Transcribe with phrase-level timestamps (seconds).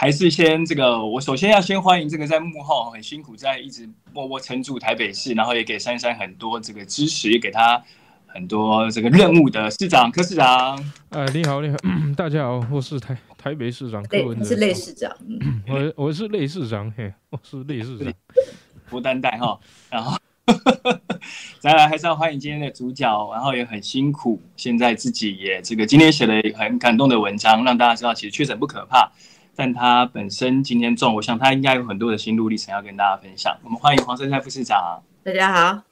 [0.00, 7.84] 还是先这个，我首先要先欢迎这个在幕后很辛苦，在一直默默撑住台北市，然后也给珊珊很多这个支持，也给他
[8.26, 10.82] 很多这个任务的市长柯市长。
[11.10, 11.76] 哎，你好，你好，
[12.16, 15.14] 大家好，我是台台北市长柯文哲，是类市长，
[15.68, 18.10] 我我是类市长，嘿，我是类市长，
[18.88, 19.60] 不担待哈，
[19.90, 20.16] 然后。
[21.60, 29.12] 再来还是要欢迎今天的主角，然后也很辛苦，现在自己也这个今天写了很感动的文章，让大家知道其实确诊不可怕，
[29.62, 33.54] 但他本身今天中，我想他应该有很多的心路历程要跟大家分享。
[33.62, 35.02] 我们欢迎黄生泰副市长。
[35.22, 35.82] 大家好，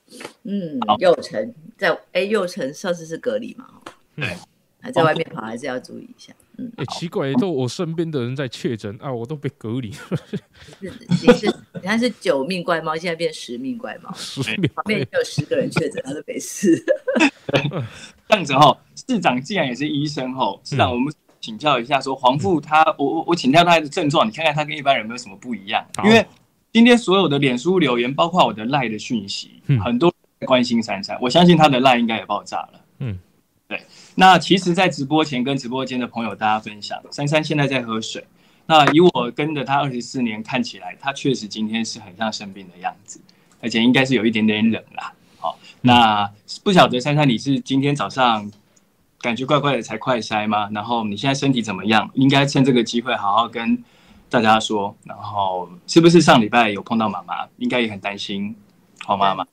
[0.45, 3.67] 嗯，佑成在哎，佑成上次是隔离嘛？
[4.17, 4.35] 对。
[4.81, 6.33] 还在外面跑，还是要注意一下。
[6.57, 9.93] 嗯，哎，奇怪，都我身边的人在确诊啊，我都被隔离。
[9.93, 10.01] 是，
[10.81, 14.11] 你是，你看是九命怪猫，现在变十命怪猫。
[14.17, 16.83] 十命，旁边有十个人确诊，他都没事。
[18.31, 18.75] 这样子哈，
[19.07, 25.85] 市长既然也是医生哈，市长，我们请教一下，说黄富他，我我我请教他的症状，你看看他跟一般人有没有什么不一样？
[26.05, 26.27] 因为
[26.73, 32.81] 今天所有的脸书留言，包括我的赖的讯息，很多关心珊珊，我相信他的赖应该也爆炸了。
[32.99, 33.19] 嗯。
[33.69, 33.83] 对，
[34.15, 38.25] 那其实，在直播前跟直播间的朋友大家分享，珊珊现在在喝水。
[38.65, 43.21] 那以我跟着他二十四年，看起来他确实今天是很像生病的样子，
[43.61, 45.13] 而且应该是有一点点冷啦。
[45.39, 46.31] 好，那
[46.65, 48.51] 不晓得珊珊你是今天早上
[49.21, 50.69] 感觉怪怪的才快筛吗？
[50.73, 52.11] 然后你现在身体怎么样？
[52.15, 53.83] 应该趁这个机会好好跟
[54.31, 54.95] 大家说。
[55.05, 57.49] 然后是不是上礼拜有碰到妈妈？
[57.57, 58.55] 应该也很担心，
[59.05, 59.47] 好妈妈。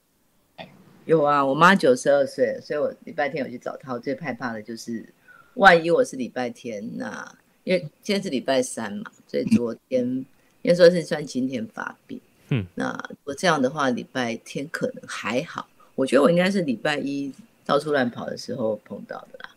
[1.05, 3.93] 有啊，我妈九十二岁，所以我礼拜天有去找她。
[3.93, 5.07] 我最害怕的就是，
[5.53, 12.19] 万一我是礼拜天，那因为今天是礼拜三嘛，所以昨天应该说是算今天发病。
[12.49, 15.67] 嗯，那我这样的话，礼拜天可能还好。
[15.95, 17.31] 我觉得我应该是礼拜一
[17.65, 19.49] 到处乱跑的时候碰到的啦。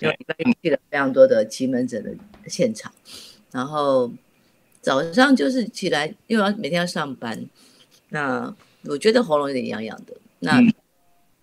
[0.00, 2.12] 因为礼拜去了非常多的奇门诊的
[2.46, 2.92] 现场，
[3.50, 4.10] 然后
[4.80, 7.44] 早上就是起来又要每天要上班，
[8.10, 10.14] 那我觉得喉咙有点痒痒的。
[10.40, 10.60] 那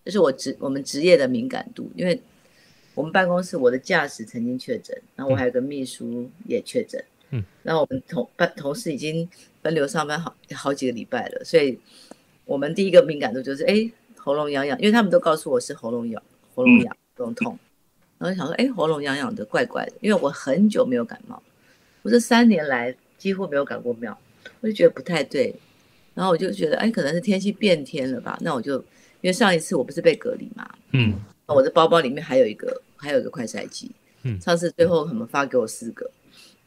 [0.04, 2.20] 这是我职我们职业的敏感度，因为
[2.96, 9.30] 我们办公室我的驾驶曾经确诊，然后我还有个秘书也确诊，嗯，然后我们同办同事已经
[9.62, 11.78] 分流上班好好几个礼拜了，所以
[12.46, 16.24] 我们第一个敏感度就是哎喉咙痒痒，因为他们都告诉我是喉咙痒，
[16.56, 17.60] 喉咙痒，喉咙痛，
[18.18, 21.42] 然后想说哎喉咙痒痒的怪怪的，因为我很久没有感冒，
[22.02, 24.18] 我这三年来几乎没有感过冒，
[24.62, 25.56] 我就觉得不太对。
[26.14, 28.36] 然后我就觉得，哎，可能是天气变天了吧？
[28.42, 28.80] 那我就
[29.22, 31.14] 因为上一次我不是被隔离嘛，嗯，
[31.46, 33.92] 我的包包里面还有一个，还有一个快筛机，
[34.24, 36.10] 嗯，上次最后他们发给我四个，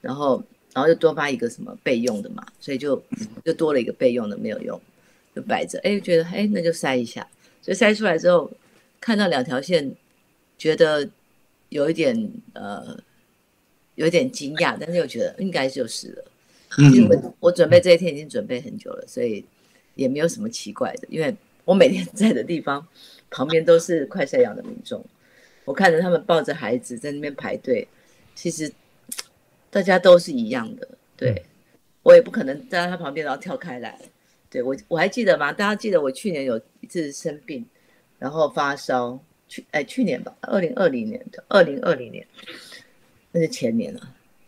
[0.01, 0.41] 然后
[0.73, 3.03] 然后就多发一个什么备用的嘛，所以就
[3.45, 4.81] 就多了一个备用的没有用，
[5.35, 7.27] 就摆着，哎，觉得哎那就筛一下，
[7.61, 8.49] 所以筛出来之后
[9.01, 9.93] 看到两条线，
[10.57, 11.09] 觉得
[11.71, 12.97] 有一点呃
[13.95, 16.25] 有一点惊讶，但是又觉得应该就是了。
[16.95, 19.45] 因为我我准备这一天已经准备很久了，所以
[19.97, 21.09] 也没有什么奇怪的。
[21.09, 22.87] 因为我每天在的地方
[23.29, 25.05] 旁边都是快晒阳的民众，
[25.65, 27.89] 我看着他们抱着孩子在那边排队，
[28.37, 28.73] 其实
[29.69, 30.87] 大家都是一样的。
[31.17, 31.43] 对
[32.03, 33.99] 我也不可能站在他旁边然后跳开来。
[34.49, 35.53] 对我我还记得吗？
[35.53, 37.67] 大家记得我去年有一次生病，
[38.19, 39.21] 然后发烧，
[39.51, 42.27] 去哎去年吧，二零二零年的二零二零年，
[43.33, 44.01] 那是前年了，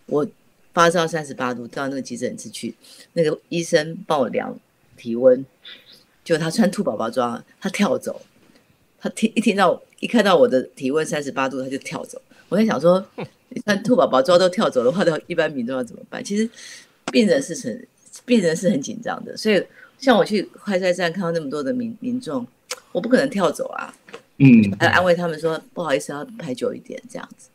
[0.07, 0.27] 我。
[0.75, 2.75] 发烧三十八度，到那个急诊室去，
[3.13, 4.59] 那个医生帮我量
[4.97, 5.45] 体温，
[6.25, 8.19] 就他穿兔宝宝装，他跳走，
[8.99, 12.19] 他听一听到一看到我的体温三十八度，他就跳走。
[12.49, 13.07] 我在想说，
[13.51, 16.25] 你穿兔宝宝装都跳走的话，那一般民众要怎么办？
[16.25, 16.49] 其实
[17.13, 17.87] 病人是很
[18.25, 19.63] 病人是很紧张的，所以
[19.99, 22.47] 像我去快筛站看到那么多的民民众，
[22.93, 23.95] 我不可能跳走啊，
[24.45, 27.49] 嗯，还安慰他们说不好意思，要排久一点这样子。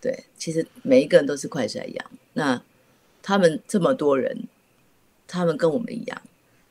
[0.00, 2.60] 对，其实每一个人都是快筛阳，那
[3.22, 4.48] 他们这么多人，
[5.28, 6.22] 他们跟我们一样，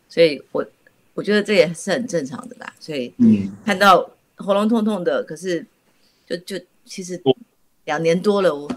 [0.10, 0.66] 所以我
[1.14, 2.74] 我觉得这也是很正常的啦。
[2.78, 5.66] 所以，嗯，看到喉咙痛痛的，可是
[6.28, 7.22] 就就其实
[7.86, 8.70] 两年多了，我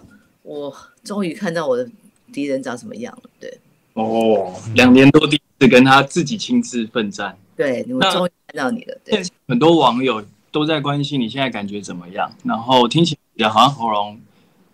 [0.45, 1.89] 我终于看到我的
[2.33, 3.31] 敌人长什么样了。
[3.41, 3.59] 对，
[3.95, 8.97] 哦，两年多第一次跟他自己亲自奋战，对，我终于看到你了。
[9.05, 10.25] 对，很多网友
[10.55, 14.21] 都在关心你现在感觉怎么样，然后听起来好像喉咙。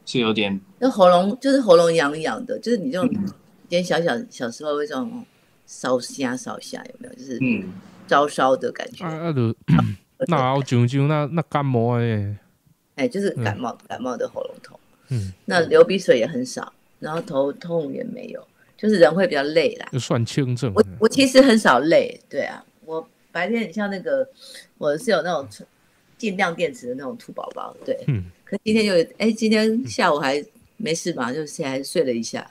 [0.06, 3.08] 是有点，那喉咙就是喉咙痒痒的，就是你这种，
[3.68, 5.24] 点小小小时候会这种
[5.66, 7.14] 烧虾烧虾有没有？
[7.14, 7.70] 就是嗯，
[8.08, 9.04] 烧烧的感觉。
[9.04, 9.54] 啊，就
[10.26, 12.36] 那我久久那那感冒哎，
[12.96, 14.76] 哎，就是感冒感冒的喉咙痛。
[15.10, 18.44] 嗯，那流鼻水也很少，然后头痛也没有，
[18.76, 19.86] 就是人会比较累啦。
[19.92, 20.72] 就算轻症。
[20.74, 24.28] 我我其实很少累，对啊，我白天你像那个，
[24.80, 25.46] 我是有那种
[26.16, 28.24] 尽量电池的那种兔宝宝，对，嗯。
[28.44, 30.42] 可今天就哎，今天下午还
[30.78, 32.50] 没事嘛，就现在睡了一下，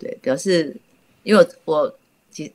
[0.00, 0.76] 对，表示
[1.22, 2.52] 因为我我其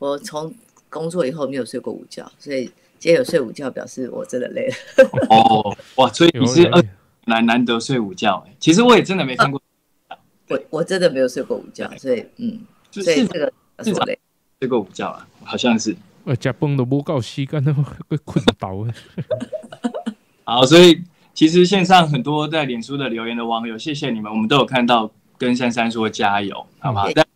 [0.00, 0.52] 我从
[0.90, 2.64] 工作以后没有睡过午觉，所以
[2.98, 4.74] 今天有睡午觉，表示我真的累了。
[5.30, 6.82] 哦，哇，所以你是有有二
[7.26, 9.62] 难难得睡午觉、欸，其实我也真的没看过
[10.50, 12.60] 我我真的没有睡过午觉，所以嗯，
[12.90, 13.52] 是所以这个。
[14.60, 15.94] 睡过午觉啊，好像是。
[16.28, 18.92] 呃，食饭都无够时间，都会困倒啊。
[20.44, 21.02] 好，所以
[21.32, 27.08] 其实线上很多在脸书的留言的网友，谢谢你们，我们都有看到跟珊珊说加油，好不好？
[27.08, 27.26] 嗯但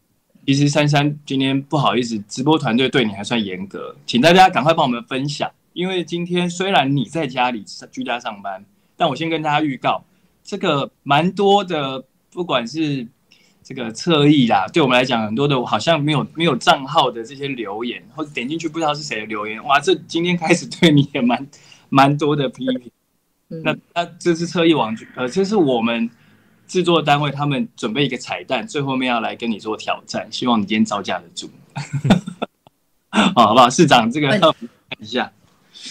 [0.45, 8.63] 其实珊珊今天不好意思，直播团队对你还算严格，请大家赶快帮我们分享，因为今天虽然你在家里居家上班，
[8.95, 10.05] 但我先跟大家预告，
[10.45, 13.07] 这个蛮多的，不管是
[13.65, 21.47] 这个侧翼啦，对我们来讲，很多的好像没有没有账号的这些留言，或者点进去不知道是谁的留言，哇，这今天开始对你也蛮
[21.89, 22.91] 蛮多的批评。
[23.51, 26.09] 嗯那那这是侧翼网剧，呃，这是我们
[26.67, 31.51] 制作单位他们准备一个彩蛋，最后面要来跟你做挑战，希望你今天招架得住，
[33.11, 33.69] 好好不好？
[33.69, 34.55] 市长这个问看
[34.99, 35.31] 一下。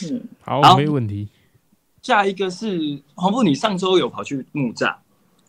[0.10, 1.28] 嗯，好，好没问题。
[2.02, 4.96] 下一个是黄富，你上周有跑去木栅，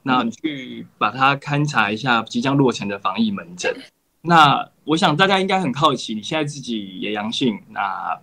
[0.02, 3.74] 那你去把它勘察一下即将落成的防疫门诊。
[4.22, 8.18] 那我想大家应该很好奇，你现在自己也阳性，那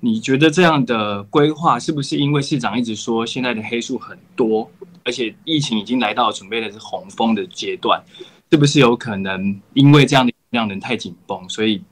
[0.00, 4.70] 你觉得这样的规划是不是因为市长一直说现在的黑数很多，
[5.04, 8.02] 而且疫情已经来到准备的是洪峰的阶段，
[8.50, 11.82] 是不是有可能因为这样的量能太紧绷，所以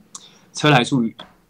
[0.53, 1.01] 车来数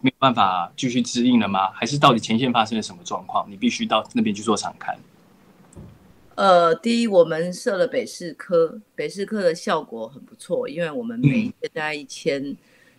[0.02, 1.72] 没有办法继续支应了吗？
[1.74, 3.46] 还是到底前线发生了什么状况？
[3.50, 4.96] 你必须到那边去做场看。
[6.36, 12.56] 呃，第一，我们设了北市科，北市科的效果很不错，因为我们每一天大概一千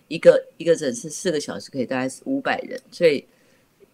[0.08, 3.24] 一个一个诊室四个小时可以大概五百人，所以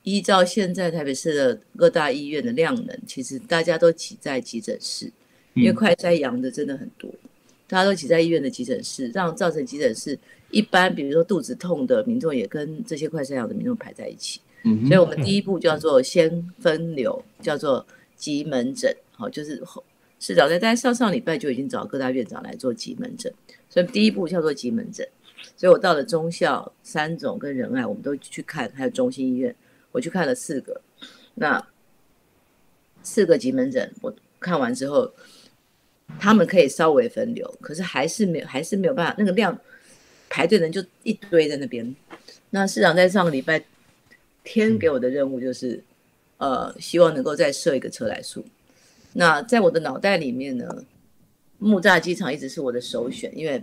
[0.04, 5.10] 依照现在台北市的各大医院的量能，其实大家都挤在急诊室，
[5.54, 7.10] 因为嗯快筛阳的真的很多，
[7.66, 10.16] 大家都挤在医院的急诊室，让造成急诊室
[10.52, 14.40] 一般比如说肚子痛的民众也跟这些快筛阳的民众排在一起。
[14.64, 17.84] 嗯所以我们第一步叫做先分流，叫做
[18.14, 18.96] 急门诊，
[19.28, 19.62] 就是
[20.18, 23.32] 市长在大概上上礼拜就已经找各大院长来做急门诊，
[23.68, 25.06] 所以第一步叫做急门诊。
[25.56, 29.54] 所以我到了中校、三总跟仁爱，我们都去看，还有中心医院，
[29.90, 30.80] 我去看了四个。
[31.34, 31.66] 那
[33.02, 35.12] 四个急门诊，我看完之后，
[36.20, 39.58] 他们可以稍微分流，可是还是没有，还是没有办法，那个量
[40.30, 41.94] 排队人就一堆在那边。
[42.50, 43.64] 那市长在上个礼拜
[44.44, 45.82] 天给我的任务就是，
[46.36, 48.44] 呃，希望能够再设一个车来数。
[49.14, 50.84] 那在我的脑袋里面呢，
[51.58, 53.62] 木栅机场一直是我的首选，因为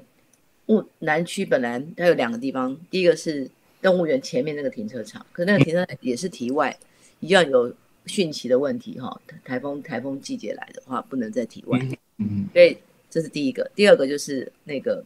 [0.66, 3.50] 木南区本来它有两个地方，第一个是
[3.82, 6.78] 动物园前面那个停车场，可那个停车场也是题外，
[7.20, 7.74] 一样有
[8.06, 11.80] 汛期的问题哈，台风台风季节来的话不能在题外。
[12.18, 12.78] 嗯所以
[13.10, 13.72] 这是第一个。
[13.74, 15.04] 第二个就是那个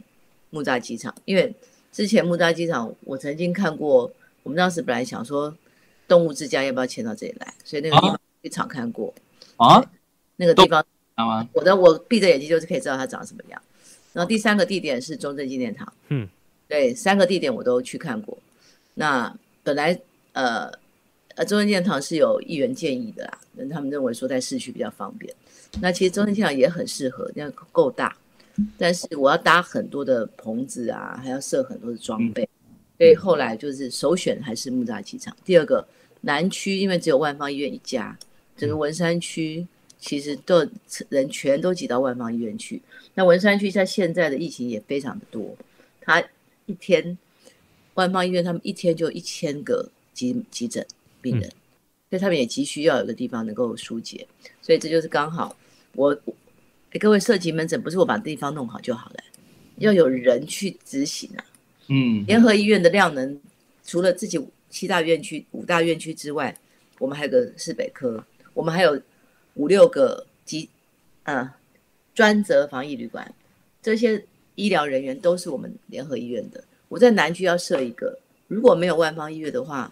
[0.50, 1.54] 木栅机场，因为
[1.92, 4.12] 之前木栅机场我曾经看过，
[4.44, 5.56] 我们当时本来想说
[6.08, 9.14] 动物之家要不要迁到这里来，所以那个地方去场看过，
[9.58, 9.88] 啊，知
[10.44, 10.86] 那个地方？
[11.54, 13.62] 我的我闭着眼睛就是可以知道它长什么样。
[14.12, 16.28] 然后第三个地点是中正纪念堂，嗯，
[16.68, 18.38] 对，三个地点我都去看过。
[18.96, 19.98] 那本来
[20.34, 20.70] 呃
[21.36, 25.34] 呃中正纪念堂是有议员建议的啦，那他们认为说在市区比较方便。
[25.82, 28.16] 那其实中正纪念堂也很适合，那够大，
[28.78, 32.48] 但是我要搭很多的棚子啊，还要设很多的装备，
[32.98, 35.36] 所以后来就是首选还是木栅机场。
[35.46, 35.88] 第二个
[36.22, 38.16] 南区因为只有万方医院一家，
[38.58, 39.66] 整个文山区
[40.04, 40.68] 其实都
[41.08, 42.82] 人全都挤到万方医院去。
[43.14, 45.56] 那文山区在现在的疫情也非常的多，
[46.02, 46.22] 他
[46.66, 47.18] 一天
[47.94, 50.86] 万方医院他们一天就一千个急急诊
[51.22, 51.50] 病人，
[52.10, 54.28] 所以他们也急需要有个地方能够疏解，
[54.62, 55.56] 所以这就是刚好
[55.96, 56.20] 我。
[56.92, 59.16] 诶各位设急门诊不是我把地方弄好就好了，
[59.78, 61.44] 要有人去执行啊。
[61.88, 63.40] 嗯联合医院的量能，
[63.84, 66.56] 除了自己七大院区、五大院区之外，
[67.00, 69.02] 我们还有个市北科，我们还有
[69.56, 70.70] 五六个急
[71.24, 71.54] 呃
[72.14, 73.34] 专责防疫旅馆，
[73.82, 74.24] 这些
[74.56, 76.64] 医疗人员都是我们联合医院的。
[76.90, 78.18] 我在南区要设一个，
[78.48, 79.92] 如果没有万方医院的话，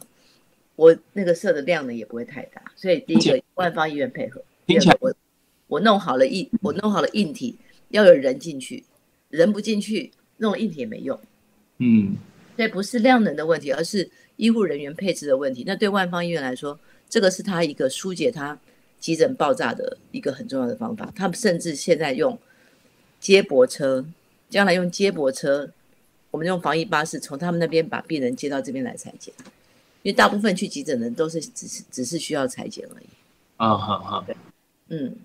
[0.76, 2.62] 我那个设的量呢也不会太大。
[2.76, 5.14] 所以第一个万方医院配合，第二个我
[5.68, 7.58] 我弄好了硬，我弄好了硬体，
[7.90, 8.84] 要有人进去，
[9.30, 11.20] 人不进去，弄硬体也没用。
[11.78, 12.16] 嗯
[12.56, 15.64] 所以不是量能的问题，而是医护人员配置的问题。
[15.66, 18.60] 那对万方医院来说，这个是他一个疏解他
[19.02, 21.12] 急诊爆炸的一个很重要的方法。
[21.14, 22.40] 他们甚至现在用
[23.20, 24.06] 接驳车，
[24.50, 25.70] 将来用接驳车，
[26.30, 29.34] 我们用防疫巴士从他们那边把病人接到这边来裁剪。
[30.04, 33.06] 因为大部分去急诊的人都是只是只是需要裁剪而已。
[33.58, 34.26] 啊好好，
[34.90, 35.16] 嗯，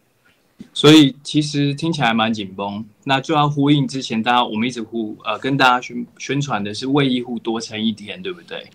[0.75, 8.67] 所以其实听起来蛮紧绷，那就要呼应之前大家我们一直呼呃跟大家宣宣传的是为医护多撑一天，对不对？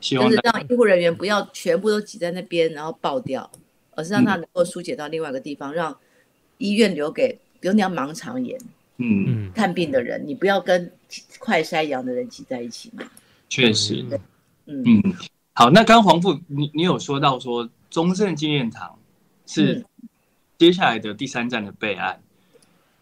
[0.00, 3.48] 希望就是让医护人员不要全部都挤在那边，然后爆掉，
[3.96, 5.96] 而是让他能够疏解到另外一个地方，让
[6.58, 8.58] 医院留给，比如你要盲肠炎
[8.98, 10.92] 嗯，嗯，看病的人，你不要跟
[11.38, 13.04] 快筛阳的人挤在一起嘛。
[13.48, 14.04] 确实，
[14.66, 15.14] 嗯，嗯，
[15.52, 18.98] 好，那刚刚黄富你你有说到说中正纪念堂
[19.46, 19.84] 是嗯。
[20.56, 22.22] 接下来的第三站的备案，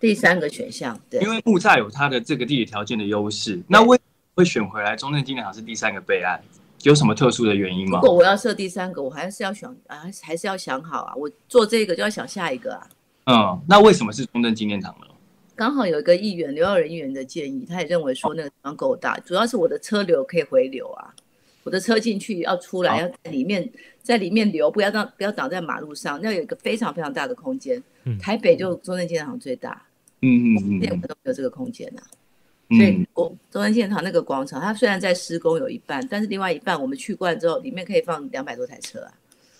[0.00, 1.20] 第三个选项，对。
[1.20, 4.00] 因，为木栅有它的这个地理条件的优势，那为
[4.34, 6.42] 会选回来中正纪念堂是第三个备案，
[6.82, 8.00] 有什么特殊的原因吗？
[8.02, 11.14] 如果我要设第三个，我还是要想啊，还是要想好啊。
[11.14, 12.88] 我做这个就要想下一个啊。
[13.26, 15.06] 嗯，那为什么是中正纪念堂呢？
[15.54, 21.14] 刚好有一个议员刘耀仁议员的建议，他也认为说那个地方够大，主要是我的车流可以回流啊，
[21.62, 23.70] 我的车进去要出来要在里面
[24.02, 27.80] 在里面流，不要让不要挡在马路上，要有一个非常非常大的空间。
[28.04, 29.80] 嗯台北就中正纪念堂最大，
[30.22, 32.02] 嗯嗯嗯们都没有这个空间啊。
[32.76, 39.12] 所以嗯我中山纪念堂那个广场，它虽然在施工有一半，但是另外一半我们去惯之后，里面可以放两百多台车啊。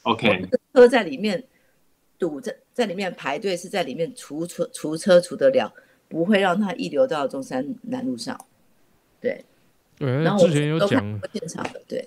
[0.02, 1.42] ，OK，车在里面
[2.18, 5.72] 堵在在里面排队，是在里面除车除车除得了，
[6.08, 8.38] 不会让它溢流到中山南路上。
[9.20, 9.44] 对，
[9.98, 12.06] 对，然后之前有都看讲过现场的，对。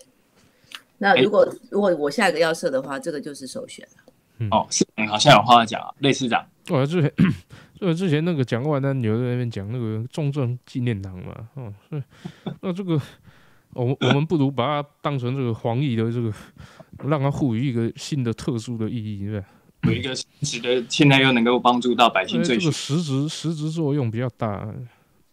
[0.98, 4.48] 那如果如果我下一个要设的话，这个就是首选了。
[4.52, 7.14] 哦，市长好像有话要讲啊，类市长，我之前，
[7.78, 12.04] 所以之前那个蒋万安有在那边讲那个重症纪念堂嘛，哦，是，
[12.62, 13.00] 那这个，
[13.74, 16.32] 我们我们不如把它当成这个防疫的这个，
[17.04, 19.48] 让它赋予一个新的特殊的意义，对吧？
[19.84, 24.74] 有一个实质的，现在又能够帮助到百姓这个实质实质作用比较大。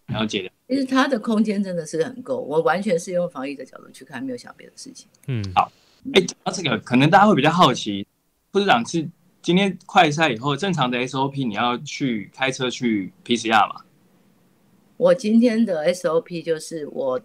[0.09, 0.51] 了解的。
[0.69, 5.09] 其实它的空间真的是很够，我完全是用防疫的角度去看，没有想别的事情。
[5.29, 5.71] 嗯，好
[6.13, 8.07] 哎，讲到这个，可能大家会比较好奇，
[8.53, 9.09] 副市长是
[9.43, 13.83] 今天快赛以后正常的 SOP，你要去开车去 PCR 嘛？
[14.97, 17.21] 我今天的 SOP 就是我，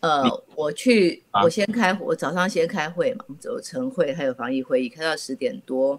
[0.00, 0.22] 呃，
[0.54, 5.98] 我去，啊我先开，我早上先开会嘛，走晨会还有防疫会议，开到十点多。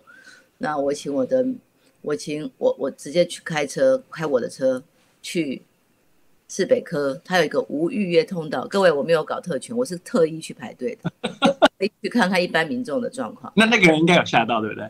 [0.60, 1.44] 那我请我的，
[2.04, 4.84] 我请我我直接去开车，开我的车
[5.24, 5.64] 去
[6.48, 8.68] 市北科，它有一个无预约通道。
[8.68, 11.12] 各位，我没有搞特权，我是特意去排队的，
[11.80, 13.52] 特意去看看一般民众的状况。
[13.56, 14.88] 那那个人应该有吓到，对不对？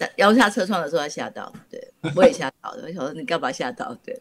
[0.00, 1.78] 但摇下车窗的时候，他吓到，对
[2.16, 2.84] 我也吓到的。
[2.84, 3.94] 我想说你干嘛吓到？
[4.02, 4.18] 对，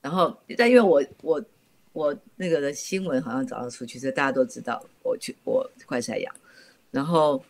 [0.00, 1.44] 然后但因为我我
[1.92, 6.34] 我那个的新闻好像早上出去，所以大家都知道我去我快筛阳，
[6.90, 7.44] 然后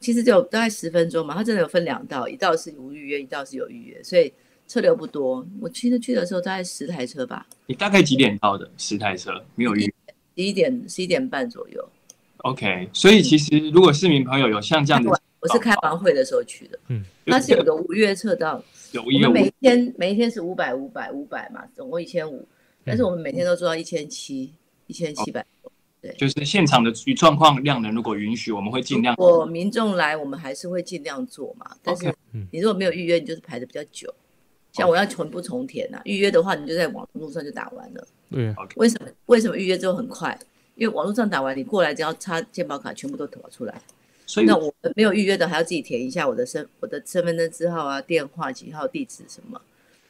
[0.00, 4.30] 其实就大概十分钟嘛，它真的有分两道，一道是无预约，一道是有预约，所以
[4.68, 5.46] 车流不多。
[5.62, 8.70] 我其实去的时候大概十台车吧，你大概几点到的？
[8.76, 9.94] 十台车没有预约。
[10.36, 11.88] 十一点十一点半左右。
[12.38, 15.10] OK，所以其实如果市民朋友有像这样的
[15.42, 22.46] 我是开完会的时候去的，嗯，它是有个无预约车道，有一个我们每一天每一天是五百五百五百嘛，总共一千五，
[22.84, 24.52] 但是我们每天都做到一千七
[24.86, 25.44] 一千七百。
[26.00, 31.76] 对就是现场的状况量能如果允许，我们会尽量如果民众来，我们还是会尽量做嘛。
[31.82, 32.12] 但是
[32.50, 34.12] 你如果没有预约，你就是排的比较久。
[34.72, 36.00] 像我要全部重填啊？
[36.04, 38.06] 预约的话，你就在网络上就打完了。
[38.30, 39.08] 对啊，为什么？
[39.26, 40.36] 为什么预约之后很快？
[40.74, 43.80] 因为网络上打完，你过来只要插健保卡，全部都跑出来。
[44.32, 49.60] 所以那我们没有预约的，还要自己填一下我的身我的身份证字号啊、电话、几号、地址什么，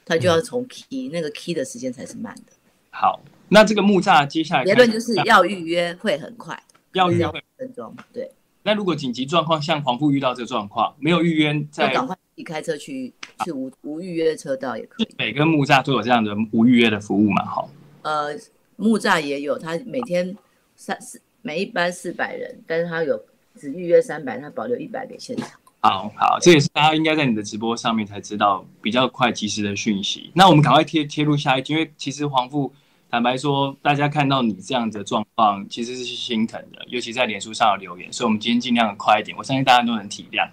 [0.05, 2.53] 他就要从 key、那个 key 的时间才是慢的。
[2.91, 6.57] 好，那这个木栅接下来结论就是要预约会很快，
[6.93, 7.43] 要要预约会。
[7.57, 8.31] 分钟，对，
[8.63, 13.13] 那如果紧急状况像黄富遇到这个状况，没有预约，就在赶快自己开车去
[13.45, 15.09] 去无无预约车道也可以。
[15.19, 17.45] 每个木栅都有这样的无预约的服务嘛？
[17.45, 17.71] 好，
[18.03, 18.37] 呃，
[18.77, 20.37] 木栅也有，他每天
[20.77, 23.21] 三四每一班四百人，但是他有
[23.59, 25.49] 只预约三百，他保留一百给现场。
[25.81, 30.31] 好好，这也是大家应该在你的直播上面才知道比较快及时的讯息。
[30.35, 32.73] 那我们赶快贴贴入下一集，因为其实黄富
[33.11, 40.49] 坦白说，大家看到你这样的状况，其实是心疼的，尤其在脸书上有留言，所以我们今天尽量快一点，我相信大家都能体谅。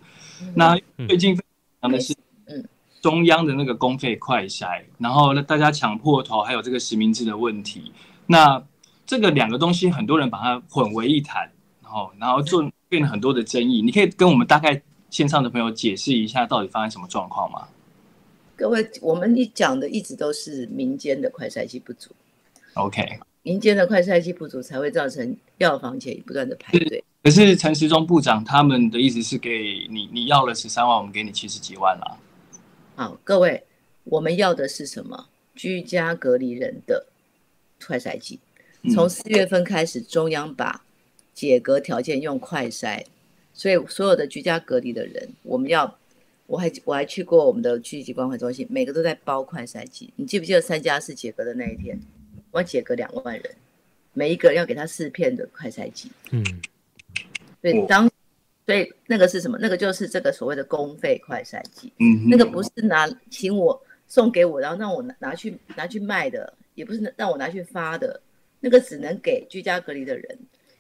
[0.56, 0.76] 那
[1.08, 1.44] 最近非
[1.82, 2.16] 常的是
[2.48, 2.68] 嗯，
[3.00, 7.92] 中央的那个公费快筛，然后呢，大家抢破头，还有这个实名制的问题。
[8.26, 8.64] 那
[9.06, 11.52] 这个两个东西，很多人把它混为一谈，
[11.84, 13.82] 然后然后做变了很多的争议。
[13.82, 17.68] 你可以跟我们大概线上的朋友解释一下，到底发生什么状况吗
[18.58, 22.12] 各位，我们一讲的一直都是民间的快筛机不足
[22.74, 27.02] ，？OK，民间的快筛机不足才会造成药房前不断的排队。
[27.24, 32.18] 可是陈时中部长他们的意思是给你，你要了十三万，我们给你七十几万啦。
[32.96, 33.64] 好，各位，
[34.04, 35.28] 我们要的是什么？
[35.56, 37.08] 居家隔离人的
[37.86, 38.40] 快筛剂。
[38.84, 40.82] 嗯从四月份开始，中央把
[41.40, 43.02] 解隔条件用快筛，
[43.54, 45.98] 所以所有的居家隔离的人，我们要
[46.48, 50.12] 我还我还去过我们的区级关怀中心，每个都在包快筛剂。
[50.18, 51.98] 你记不记得三加四解隔的那一天，
[52.52, 53.56] 我解隔两万人，
[54.12, 56.12] 每一个人要给他四片的快筛剂。
[56.32, 56.44] 嗯，
[57.62, 58.12] 所以当
[58.66, 59.58] 所以那个是什么？
[59.62, 61.90] 那个就是这个所谓的公费快筛剂。
[62.00, 68.22] 嗯，那个不是拿请我送给我，然后让我拿拿去拿去卖的，也不是让我拿去发的，
[68.60, 70.38] 那个只能给居家隔离的人。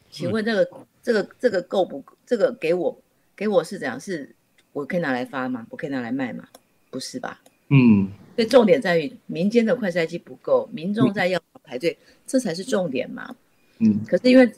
[0.09, 0.69] 请问这个、
[1.01, 2.03] 这个这个够不？
[2.25, 3.01] 这个给我
[3.35, 3.99] 给我是怎样？
[3.99, 4.35] 是
[4.73, 5.65] 我可以拿来发吗？
[5.69, 6.47] 我可以拿来卖吗？
[6.89, 7.41] 不是吧？
[7.69, 13.35] 嗯所以重点在于民间的快筛机不够，民众在药房排队，这才是重点嘛。
[13.79, 14.51] 嗯可是因为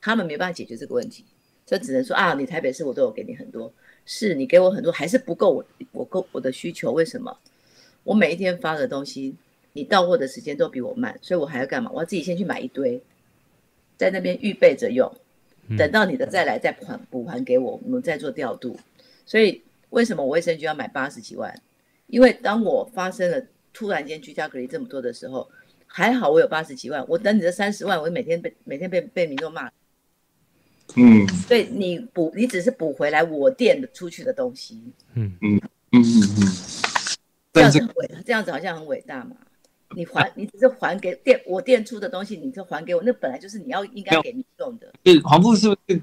[0.00, 1.24] 他们没办法解决这个问题，
[1.64, 3.72] 所以只能说啊，你台北市我都有给你很多，
[4.04, 6.92] 是你给我很多，还是不够我我够我的需求？
[6.92, 7.36] 为什么？
[8.04, 9.34] 我每一天发的东西，
[9.72, 11.90] 你到货的时间都比我慢，所以我还要干嘛？
[11.92, 13.02] 我要自己先去买一堆，
[13.96, 15.10] 在那边预备着用，
[15.68, 18.78] 嗯等到你的再来再还补还给我，我们再做调度。
[19.24, 21.54] 所以为什么我卫生局要买八十几万？
[22.06, 25.50] 因为当我发生了突然间居家隔离这么多的时候，
[25.86, 29.70] 还好我有八十几万，我等你的三十万，我每天被每天被被民众骂，
[30.94, 34.80] 嗯对你补你只是补回来我店的出去的东西，
[35.14, 35.60] 嗯嗯
[35.92, 37.16] 嗯嗯嗯，
[37.52, 39.36] 这样子很伟，这样子好像很伟大嘛。
[39.96, 44.92] 你还 你只是还给店我店出的东西，你就还给我，那本来就是你要应该给民众的。
[45.06, 46.00] 是黄富是不是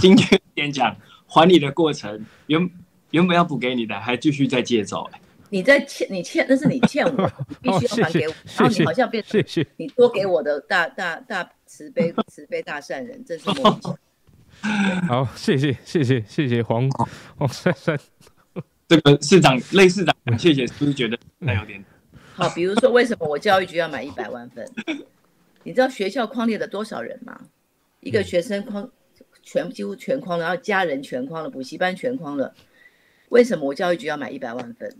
[0.00, 2.70] 今天点讲还你的过程原
[3.10, 5.20] 原本要补给你的，还继续再借走、欸？
[5.50, 7.30] 你在欠你欠，那是你欠我，
[7.62, 8.32] 你必须要还给我。
[8.32, 9.66] 哦然后你好像变成。
[9.76, 13.96] 你多给我的大大大慈悲慈悲大善人，真是莫名其妙。
[15.06, 16.90] 好，谢谢谢谢谢谢黄
[17.36, 17.98] 黄珊珊。
[18.88, 21.84] 这个市长类市长，谢谢，是不是觉得那有点？
[22.36, 24.68] 好，比如说为什么我教育局要买一百万份？
[25.62, 27.40] 你知道学校框列了多少人吗？
[28.00, 28.90] 一个学生框
[29.42, 32.54] 全几乎全框了，然后家人全框了，补习班全框了。
[33.30, 34.94] 为什么我教育局要买一百万份？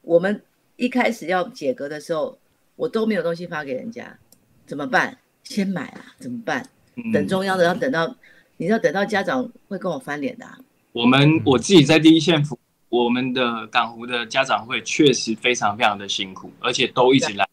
[0.00, 0.42] 我们
[0.76, 2.38] 一开始要解隔的时候，
[2.76, 4.18] 我都没有东西发给人家，
[4.64, 5.18] 怎么办？
[5.44, 6.66] 先买啊，怎么办？
[6.96, 8.16] 嗯等中央的要等到，
[8.56, 10.58] 你要等到家长会跟我翻脸的、啊。
[10.92, 12.58] 我们我自己在第一线服，
[12.90, 17.48] 我们的港湖的家长会确实非常非常的辛苦，而且都一直来。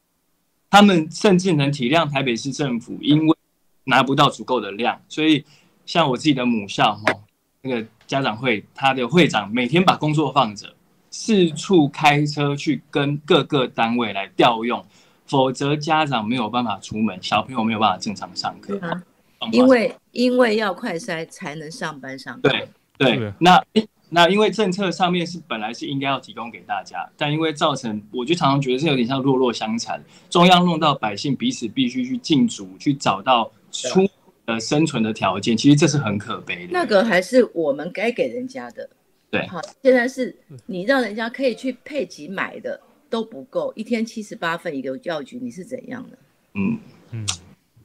[0.69, 3.37] 他们甚至能体谅台北市政府，因为
[3.85, 5.45] 拿不到足够的量，所以
[5.85, 7.13] 像我自己的母校哈，
[7.61, 10.73] 那个家长会，他的会长每天把工作放着，
[11.09, 14.83] 四处开车去跟各个单位来调用，
[15.25, 18.77] 否则家长没有办法出门，小朋友没有办法正常上课。
[18.79, 19.01] 啊，
[19.51, 22.49] 因为因为要快筛才能上班上课。
[22.49, 23.63] 对对对，那
[24.09, 34.07] 那因为政策上面是本来是应该要提供给大家，但因为造成，我就常常觉得是有点像弱弱相残，中央弄到百姓彼此必须去竞逐，去找到出
[34.45, 36.69] 呃生存的条件，其实这是很可悲的。
[36.71, 38.89] 那个还是我们该给人家的。
[39.29, 40.33] 对好，现在是
[40.65, 46.17] 你让人家可以去配给买的都不够，一天七十八份一个药局，你是怎样的？
[46.53, 46.79] 嗯，
[47.11, 47.27] 嗯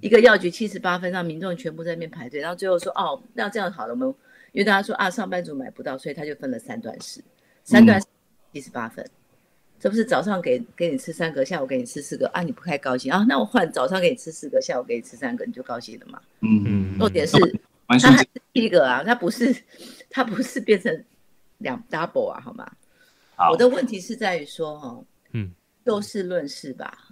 [0.01, 4.15] 一个药局七十八份，让民众全部在那边排队，然后最后说哦，那这样好了，我们
[4.53, 7.23] 因为大家说啊，上班族买不到，所以他就分了三段式，
[7.65, 8.01] 三段
[8.53, 9.05] 七十八份，
[9.81, 12.43] 这不是早上给给你吃三个，下午给你吃四个啊？
[12.43, 13.25] 你不太高兴啊？
[13.29, 16.21] 那我换早上给你吃四个，下午给你吃三个，你就高兴了嘛？
[16.41, 17.37] 嗯，嗯，重点是
[17.89, 19.55] 它还是第一个啊，它不是
[20.11, 21.05] 它不是变成
[21.59, 22.71] 两 double 啊，好吗？
[23.35, 25.51] 好我的问题是在于说哦，嗯，
[25.85, 27.09] 就事论事吧，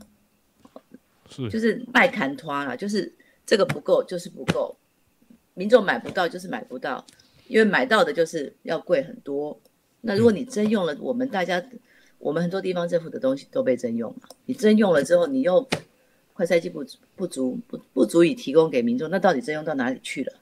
[1.29, 3.11] 是就是卖砍拖了，就是
[3.47, 4.77] 这个不够就是不够，
[5.55, 7.05] 民众买不到就是买不到，
[7.51, 9.59] 因为买到的就是要贵很多。
[10.03, 11.61] 那如果你征用了我们大家，
[12.19, 15.69] 我们很多地方政府的东西都被征用了，你征用了之后，你又
[16.33, 20.33] 快筛剂不足不足不不足以提供给民众，那到底征用到哪里去了？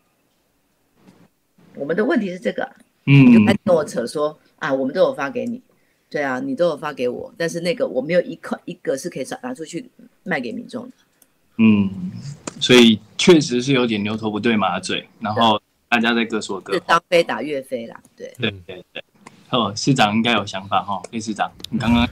[1.76, 5.62] 我们的问题是这个啊，你就嗯开始跟我扯说啊，我们都有发给你，
[6.10, 9.88] 对啊，你都有发给我，但是那个我没有一块一个是可以拿拿出去
[10.24, 10.92] 卖给民众的。
[11.56, 11.90] 嗯，
[12.60, 16.84] 所以确实是有点牛头不对马嘴，然后大家在各说各是话。
[16.86, 19.04] 当飞打岳飞啦，对对对对，
[19.50, 22.06] 哦，市长应该有想法哈，李市长，你刚刚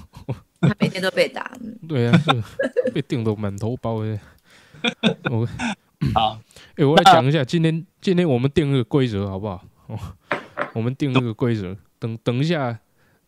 [0.60, 4.18] 他每天都被打，嗯，对啊，是被定的满头包的。
[5.30, 5.46] 我
[6.14, 6.38] 好，
[6.76, 9.64] 哎、 我来讲一下，今天今天我们定那个规则好不好？
[9.86, 9.98] 哦，
[10.74, 12.78] 我们定那个规则，等等一下，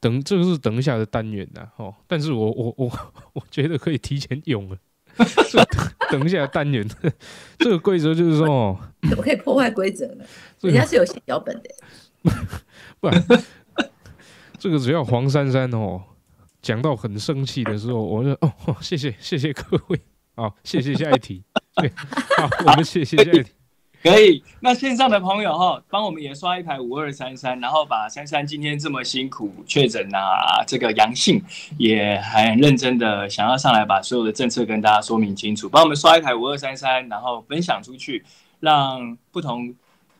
[0.01, 2.91] 等这个是等一下的单元呐，哦，但是我我我
[3.33, 4.77] 我觉得可以提前用了。
[5.51, 6.87] 这个 等一下单元，
[7.59, 10.25] 这个规则就是说，哦，怎么可以破坏规则呢？
[10.61, 12.31] 人家是有写脚本的，
[13.01, 13.27] 不然
[14.59, 16.03] 这个只要黄珊珊哦
[16.63, 20.01] 讲到很生气的时候，我就哦哦，谢谢谢谢各位，
[20.35, 21.45] 好，谢谢下一题，
[21.77, 21.91] 对，
[22.37, 23.53] 好，我们谢谢下一题。
[24.07, 24.43] 可以。
[24.61, 31.43] 那线上的朋友哈，帮我们也刷一排五二三三，然后把珊珊今天这么辛苦确诊啊，这个阳性，
[31.77, 38.25] 也很认真的想要上来把所有的政策跟大家说明清楚，帮我们刷一排五二三三，然后分享出去，
[38.61, 39.75] 让不同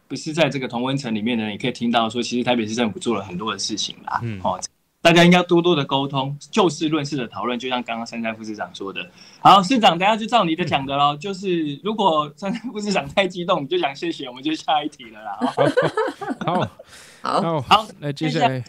[0.09, 4.21] 不是在这个同温层里面的人，也可以听到说，其实台北市政府做了很多的事情啦。
[4.23, 4.61] 嗯，哦。
[5.07, 9.09] 大家应该多多的沟通，就事论事的讨论，就像刚刚三山副市长说的。
[9.39, 11.17] 好，市长，等下就照你的讲的喽。
[11.17, 15.39] 就是如果三山副市长太激动，你就讲谢谢，我们就下一题了啦。
[16.45, 18.65] 好，好，好，那接下来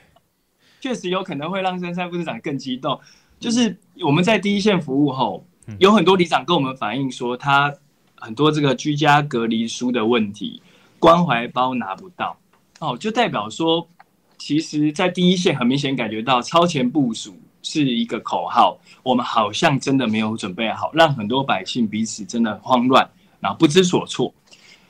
[0.79, 2.99] 确实有可能会让三山副市长更激动。
[3.39, 5.43] 就是我们在第一线服务后，
[5.79, 7.73] 有很多里长跟我们反映说，他
[8.13, 10.61] 很多这个居家隔离书的问题，
[10.99, 12.37] 关怀包拿不到，
[12.79, 13.89] 哦，就代表说。
[14.37, 24.33] 其实，在第一线很明显感觉到超前部署是一个口号，我们好像真的没有准备好，让很多百姓彼此真的慌乱，然后不知所措。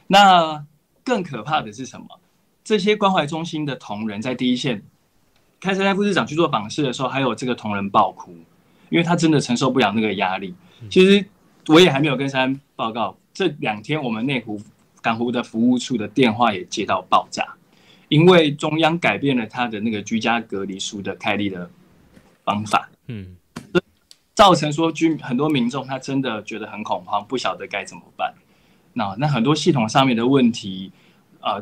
[0.06, 0.64] 那
[1.04, 2.06] 更可怕的是什么？
[2.64, 4.84] 这些关怀中心的同仁在第一线，
[5.60, 8.32] 开山副市长去做访视的时候，还有这个同仁爆哭，
[8.90, 10.54] 因为他真的承受不了那个压力。
[10.90, 11.26] 其实
[11.68, 14.62] 我也还没有跟山报告，这两天我们内湖
[15.02, 17.57] 港湖的服务处的电话也接到爆炸。
[18.10, 21.70] 因为中央改变了他的那个居家隔离书的开立的
[22.46, 23.36] 方法，嗯，
[24.34, 28.34] 造成说居很多民众他真的觉得很恐慌，不晓得该怎么办。
[28.94, 30.90] 那那很多系统上面的问题，
[31.42, 31.62] 呃，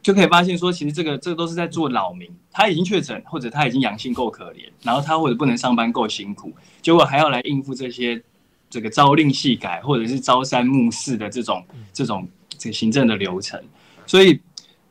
[0.00, 2.30] 就可以发现说，其实这个这个都是在做扰民。
[2.50, 8.22] 他已经确诊，或者他已经阳性够可怜，然后他或者不能上班够辛苦，结果还要来应付这些
[8.70, 12.26] 这个朝令夕改或者是朝三暮四的这种这种
[12.56, 13.62] 这个行政的流程，
[14.06, 14.40] 所以。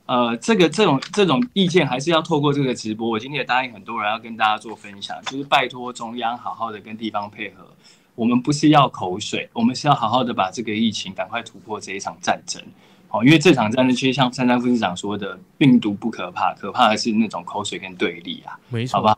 [0.05, 3.09] 呃，这个这种这种意见还是要透过这个直播。
[3.09, 7.65] 我今天也答应很多人要跟大家做分享，就是拜托中央好好的跟地方配合。
[8.13, 12.61] 我们不是要口水，我们是要好好的把这个疫情赶快突破这一场战争。
[13.07, 18.59] 好，因为这场战争其实像三三副市长说的，病毒不可怕，可怕的是那种口水跟对立啊。
[18.69, 19.17] 没错，好吧，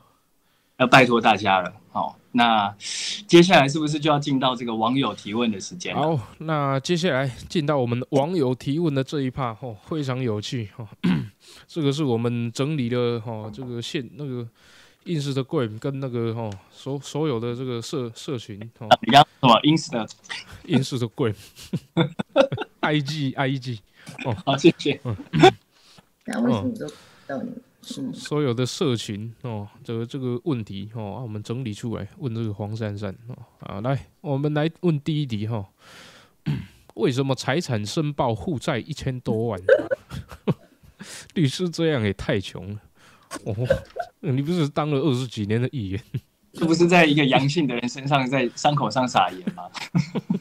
[0.84, 1.74] 要拜托大家了。
[1.91, 2.19] 好。
[2.36, 2.76] 那
[3.28, 5.96] 接下来是不是就要进到这个网友提问的时间？
[5.96, 10.84] 好，那接下来进到我们网友提问的这一趴，哦，非常有趣哈。
[11.69, 14.48] 这个是我们整理的哈，这个线那个
[15.06, 20.08] ins 的柜跟那个哈所所有的这个社社群哦，你讲什么 ins 的
[20.65, 21.32] ins 的柜
[22.82, 23.80] ，ig ig
[24.26, 25.00] 哦，好谢谢。
[26.26, 26.88] 那为什么都
[27.28, 27.52] 到你？
[28.13, 35.67] 所有的社群哦，这个这个问题哦，我们整理出来问这个黄珊珊哦啊，来，我们来问第一题哈，
[36.96, 39.60] 为什么财产申报负债一千多万？
[41.36, 42.80] 律师这样也太穷了
[43.43, 43.54] 哦！
[44.22, 46.02] 你不是当了二十几年的议员，
[46.54, 49.69] 这不是在一个阳性的人身上在伤口上撒盐吗？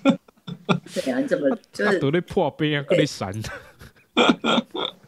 [0.95, 2.85] 对啊，你怎么就是得了破病啊？
[2.89, 3.35] 跟你闪。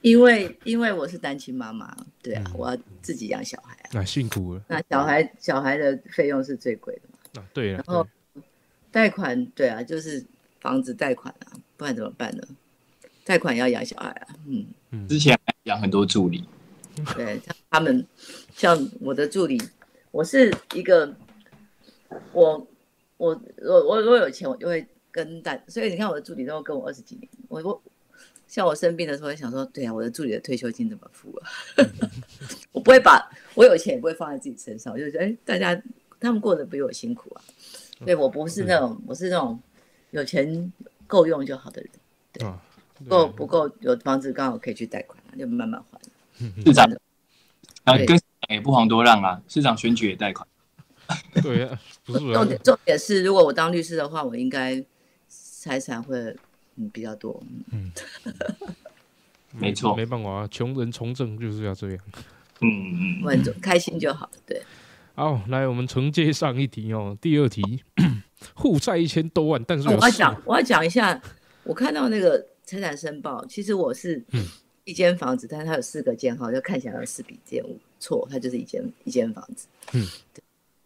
[0.00, 4.62] 因为因为我是单亲妈妈，对啊，我要自己养小孩啊，那辛苦了。
[4.68, 7.42] 那小孩小孩的费用是最贵的嘛？
[7.42, 8.06] 啊，对然后
[8.90, 10.24] 贷款，对啊，就是
[10.60, 12.42] 房子贷款啊，不然怎么办呢？
[13.24, 16.44] 贷款要养小孩啊，嗯，之前养很多助理，
[17.14, 18.06] 对，像他们，
[18.54, 19.60] 像我的助理，
[20.10, 21.14] 我是一个，
[22.32, 22.66] 我
[23.18, 27.82] 我我我我有钱，我就会跟大，所以你看我的助理都跟我二十几年，我我。
[28.48, 31.46] 像我生病的时候，想说，对啊，我的助理的退休金怎么付啊？
[32.72, 35.80] 我不会把我有钱也不会放在自己身上，我就觉得，哎，大家
[36.18, 37.42] 他们过得比我辛苦啊。
[38.06, 39.60] 对我不是那种，我是那种
[40.12, 40.72] 有钱
[41.06, 41.90] 够用就好的人。
[42.32, 42.46] 对，
[43.06, 46.00] 够不够有房子刚好可以去贷款，就慢慢还。
[46.64, 46.90] 市长，
[47.84, 50.48] 啊，跟也不遑多让啊，市长选举也贷款。
[51.42, 54.82] 对啊，不是重点重点是，如果我当律师的话，我应该
[55.28, 56.34] 财产会。
[56.78, 57.42] 嗯，比较多。
[57.72, 57.90] 嗯，
[59.58, 61.98] 没错，没办法啊，穷人从政就是要这样。
[62.60, 64.30] 嗯嗯，稳重开心就好。
[64.46, 64.62] 对。
[65.14, 67.16] 好，来我们承接上一题哦。
[67.20, 67.82] 第二题，
[68.56, 71.20] 负债一千多万，但是我要讲，我要讲一下，
[71.64, 74.24] 我看到那个财产申报，其实我是
[74.84, 79.66] 一间房子，但是它有四个间号，就看起来有四笔建物，错，它就是一间一间房子。
[79.92, 80.06] 嗯，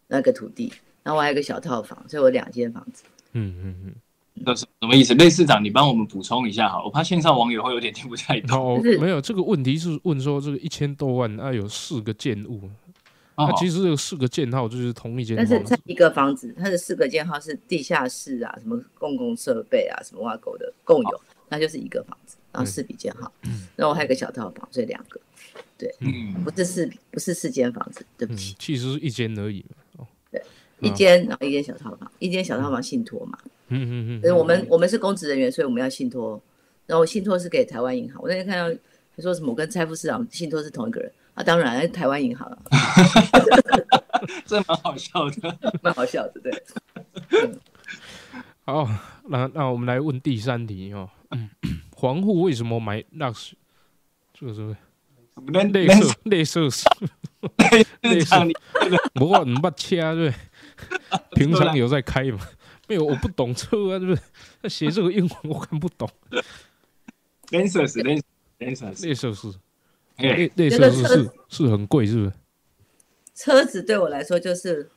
[0.07, 3.03] 那个土地，然后我还有个小套房，所以我两间房子。
[3.33, 3.95] 嗯嗯嗯。
[4.35, 5.13] 那是什么意思？
[5.13, 8.81] 类市长，你帮我们补充一下哈，我怕线上网友会有点听不太懂。
[8.99, 12.69] 没有这个问题是问说这个一千多万啊，有四个建物，
[13.35, 23.31] 啊，其实有四个建号就是同一间，但是在一个房子，它的四个建号是地下室啊，什么公共设备啊，什么挖沟的共有，那就是一个房子，然后四笔建号，
[23.75, 25.21] 然后还有个小套房，所以两个，
[25.77, 29.63] 对，嗯不是四不是四间房子，对不起，其实是一间而已
[29.97, 30.41] 哦，对，
[30.81, 33.37] 一间然后一间小套房，一间小套房信托嘛。
[33.43, 36.41] 嗯嗯嗯嗯，我们我们是公职人员，所以我们要信托
[36.85, 38.21] 然后信托是给台湾银行。
[38.21, 38.69] 我那天看到
[39.15, 42.59] 他说什么，我跟蔡副市长信托是同一个人啊，当然台湾银行啊，
[44.45, 46.51] 这蛮好笑的，蛮好笑的，对。
[48.65, 48.87] 好，
[49.27, 51.09] 那那我们来问第三题哦。
[51.31, 51.49] 嗯
[51.95, 53.53] 黄户为什么买 Lux？
[54.33, 54.75] 这个是
[55.71, 56.85] 类似类似是
[58.01, 58.35] 类似，
[59.15, 60.33] 不过你不车对，
[61.31, 62.39] 平常有在开吗？
[62.87, 64.21] 没有，我不懂车啊，对不对？
[64.61, 66.09] 他写这个英文我看不懂。
[67.49, 68.23] 类似是类似
[68.59, 69.53] 类似类似是，
[70.17, 72.33] 类类似是是是很贵，是不是？
[73.35, 74.89] 车子对我来说就是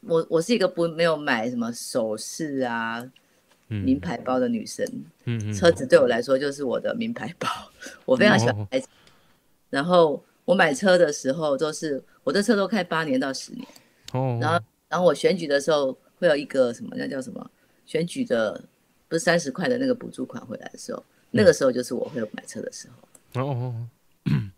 [0.00, 3.10] 我我是一个不没有买什么首饰啊。
[3.66, 4.86] 名牌包的女生，
[5.24, 7.48] 嗯车子对我来说就是我的名牌包，
[8.04, 8.86] 我非常喜欢开车。
[9.70, 13.66] 然后我买车的时候都是我的车都开八年到十年，
[14.12, 14.38] 哦。
[14.40, 17.50] 然后然后我选举的时候会有一个什么那叫什么
[17.86, 18.62] 选举的
[19.08, 23.42] 不是三十块的那个补助款回来的时候，那个时候就是我会买车的时候。
[23.42, 23.74] 哦，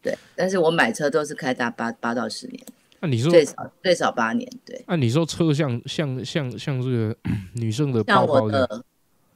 [0.02, 2.62] 对，但是我买车都是开大八八到十年。
[3.00, 4.82] 那你说最少最少八年，对。
[4.86, 7.16] 那你说车像像像像这个
[7.54, 8.84] 女生的包包的。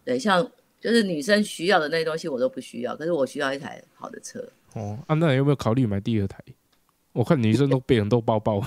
[0.05, 0.43] 对，像
[0.81, 4.43] 就是女生需要的那些东西我都不需要，可是我需要一台好的车。
[4.75, 6.43] 哦，啊，那有没有考虑买第二台？
[7.13, 8.63] 我看女生都背很多包包，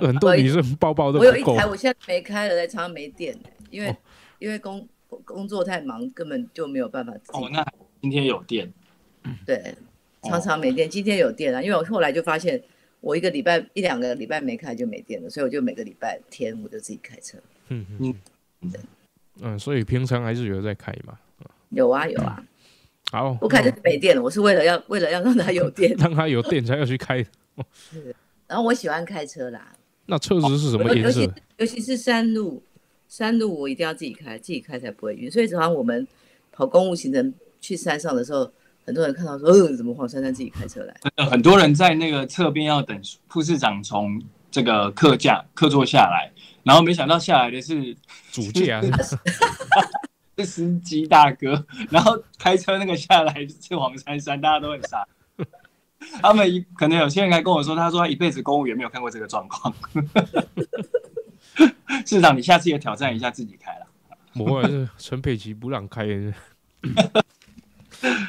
[0.00, 3.36] 很多女生包包都我有一台，我现在没开了，在常常没电，
[3.70, 3.94] 因为
[4.38, 4.86] 因为工
[5.24, 7.12] 工作太忙，根本就没有办法。
[7.28, 7.66] 哦，那
[8.00, 8.72] 今天有电？
[9.44, 9.74] 对，
[10.22, 10.88] 常常没电。
[10.88, 12.62] 今天有电啊，因为我后来就发现，
[13.00, 17.38] 我一个礼拜一两个礼拜没开就没电了，所以我就每个礼拜天我就自己开车。
[17.68, 18.14] 嗯嗯，
[18.72, 18.80] 对。
[19.40, 21.18] 嗯，所以平常还是有在开嘛？
[21.70, 22.42] 有啊，有啊。
[23.10, 24.22] 好，不开就是没电了。
[24.22, 27.24] 我是为了要为了要让它有 电，让它有电才要去开。
[27.72, 28.14] 是，
[28.48, 29.72] 然后我喜欢开车啦。
[30.06, 31.20] 那车子是什么颜色？
[31.58, 32.62] 尤其是山路，
[33.06, 35.30] 山路我一定要自己开，自己开才不会晕。
[35.30, 36.08] 所以，常常我们
[36.50, 38.50] 跑公务行程去山上的时候，
[38.86, 40.94] 很多人看到说：“呃，怎么黄珊珊自己开车来？”
[41.26, 46.32] 很多人在那个侧边要等副市长从这个客驾客座下来。
[46.64, 47.94] 然后没想到下来的是
[48.30, 48.80] 主驾，
[50.36, 51.66] 是司机大哥。
[51.90, 55.06] 然后开车那个下来是黄珊珊，大家都很傻。
[56.22, 59.74] 他们一可能有些人还跟我说，他说他一辈子公务员没有看过这个状况。
[62.06, 63.86] 市长，你下次也挑战一下自己开了。
[64.34, 66.06] 我是陈佩琪不让开。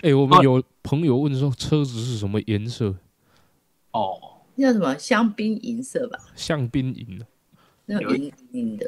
[0.02, 2.96] 哎，我们有朋友问说车子是什么颜色？
[3.92, 4.20] 哦，
[4.58, 6.20] 叫什么香槟银色吧？
[6.36, 7.22] 香槟银。
[7.92, 8.86] 那种银银的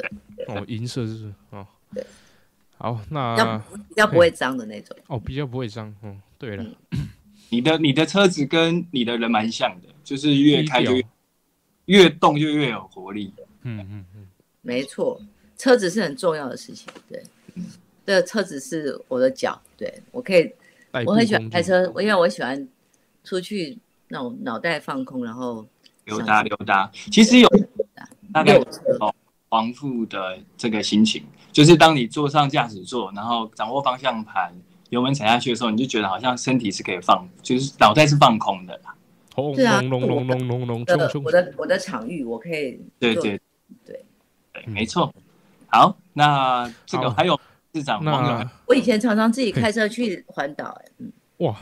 [0.47, 2.05] 哦，银色是哦，对，
[2.77, 3.57] 好，那
[3.89, 6.63] 比较不会脏的那种哦，比较不会脏，嗯，对了，
[7.51, 10.99] 你的你的车子跟你的人蛮像的，就是越开就
[11.85, 13.33] 越动就越有活力，
[13.63, 14.27] 嗯嗯嗯，
[14.61, 15.21] 没错，
[15.57, 17.21] 车子是很重要的事情，对，
[18.05, 20.49] 这个车子是我的脚，对我可以，
[21.05, 22.67] 我很喜欢开车，因为我喜欢
[23.23, 25.67] 出去那种脑袋放空，然后
[26.05, 27.47] 溜达溜达，其实有。
[28.33, 28.55] 大概
[29.01, 29.13] 哦，
[29.49, 34.53] 黄富的这个心情，就是当你坐上驾驶座，然后掌握方向盘，
[34.91, 38.95] 油门踩下去的时候，你就觉得好像身体是可以放，就是脑袋是放空的啦。
[39.55, 40.85] 是啊，隆隆隆隆隆
[41.23, 43.41] 我的我的场域，我可以对对。
[43.85, 44.05] 对。
[44.53, 45.11] 对，没错。
[45.67, 47.39] 好，那这个还有
[47.73, 51.55] 市长网友，我以前常常自己开车去环岛，哎，嗯，哇，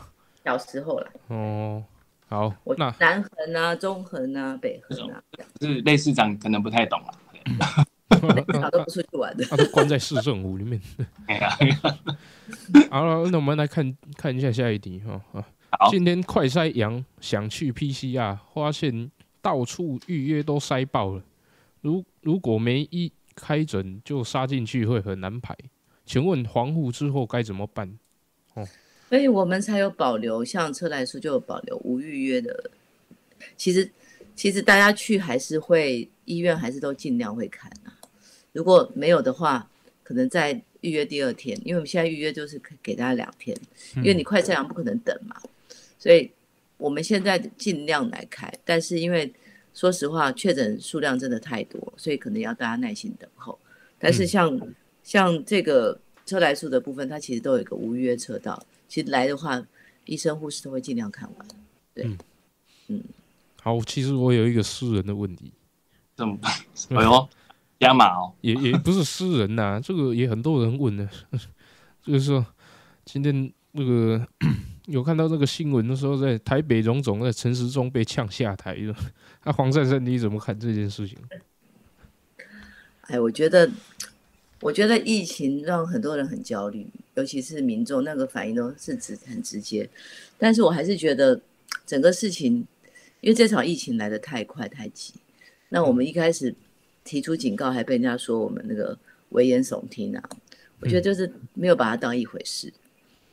[0.43, 1.83] 小时候了，哦。
[2.27, 5.19] 好，我那南横啊、中横啊、北横啊，
[5.61, 7.01] 是类市长可能不太懂
[8.17, 10.82] 了，他都不出去玩的，他 都关在市政府里面。
[11.28, 11.50] 哎呀，
[12.91, 15.45] 好了，那我们来看看一下下一题哈啊。
[15.91, 21.24] 今天快筛阳想去 PCR，发现到处预约都塞爆了。
[21.82, 25.56] 如如果没一开诊就杀进去会很难排，
[26.06, 27.98] 请问防护之后该怎么办？
[28.56, 28.67] 哦。
[29.08, 32.69] 所以我们才有保留，像车来说就有保留无预约的。
[33.56, 33.89] 其实，
[34.36, 37.93] 其实大家去还是会医院还是都尽量会看啊。
[38.51, 39.69] 如果没有的话，
[40.03, 43.55] 可能再预约第二天，因为我们现在预约就是给大家两天，
[43.97, 45.35] 因为你快测阳不可能等嘛。
[45.97, 46.31] 所以
[46.77, 49.31] 我们现在尽量来开，但是因为
[49.73, 53.57] 说实话确诊数量真的太多，所以可能要大家耐心等候。
[53.97, 54.59] 但是像
[55.03, 58.65] 像这个车来数的部分，它其实都有一个无预约车道。
[58.88, 59.62] 其实来的话，
[60.05, 61.47] 医生护士都会尽量看完。
[61.93, 62.09] 对，
[62.88, 63.03] 嗯，
[63.62, 65.51] 好，其实我有一个私人的问题，
[66.15, 66.51] 怎么办？
[66.97, 67.29] 哎呦，
[67.79, 71.07] 加码哦，也也不是私人呐，这个也很多人问的，
[72.03, 72.45] 就是说
[73.05, 74.27] 今天那个
[74.87, 78.95] 有看到那个新闻的时候，在台北荣总在陈时中被呛下台了，
[79.45, 81.17] 那黄珊珊你怎么看这件事情？
[83.03, 83.71] 哎，我觉得，
[84.61, 86.85] 我觉得疫情让很多人很焦虑。
[87.15, 89.89] 尤其是民众那个反应都是直很直接。
[90.37, 91.41] 但是我还是觉得
[91.85, 92.65] 整个事情，
[93.21, 95.15] 因为这场疫情来的太快太急，
[95.69, 96.55] 那我们一开始
[97.10, 98.95] 提出警告，还被人家说我们那个
[99.30, 100.30] 危言耸听啊，
[100.80, 102.72] 我觉得就是没有把它当一回事。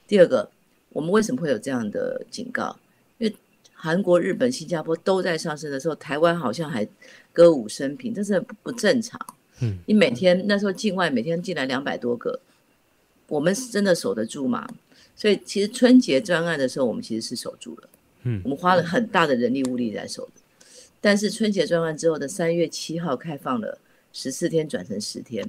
[0.09, 0.51] 第二个，
[0.89, 2.75] 我们为什么会有这样的警告？
[3.19, 3.37] 因为
[3.75, 6.89] 韩国、日本、新加坡都在上升的时候，台湾好像还
[7.35, 9.21] 歌舞升平，这是不正常。
[9.61, 12.41] 嗯，你每天那时候境外每天进来两百多个，
[13.29, 14.67] 我们是真的守得住吗？
[15.15, 17.89] 所以其实春节专案的时候，我们其实是守住了。
[18.23, 20.41] 嗯我们花了很大的人力物力在守的。
[21.07, 23.79] 但是春节专案之后的三月七号开放了
[24.13, 25.49] 十四天转成十天，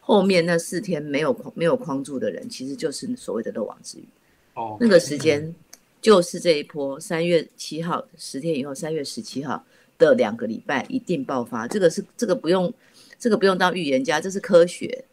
[0.00, 4.04] 后面那四天没有框没有框住的人，其实就是所谓的漏网之鱼。
[4.52, 5.54] 哦，那个时间
[6.02, 9.64] 就是这一波三月七号十天以后，三月十七号
[9.96, 11.66] 的两个礼拜一定爆发。
[11.66, 12.70] 这个是这个不用
[13.18, 15.06] 这个不用当预言家，这是科学。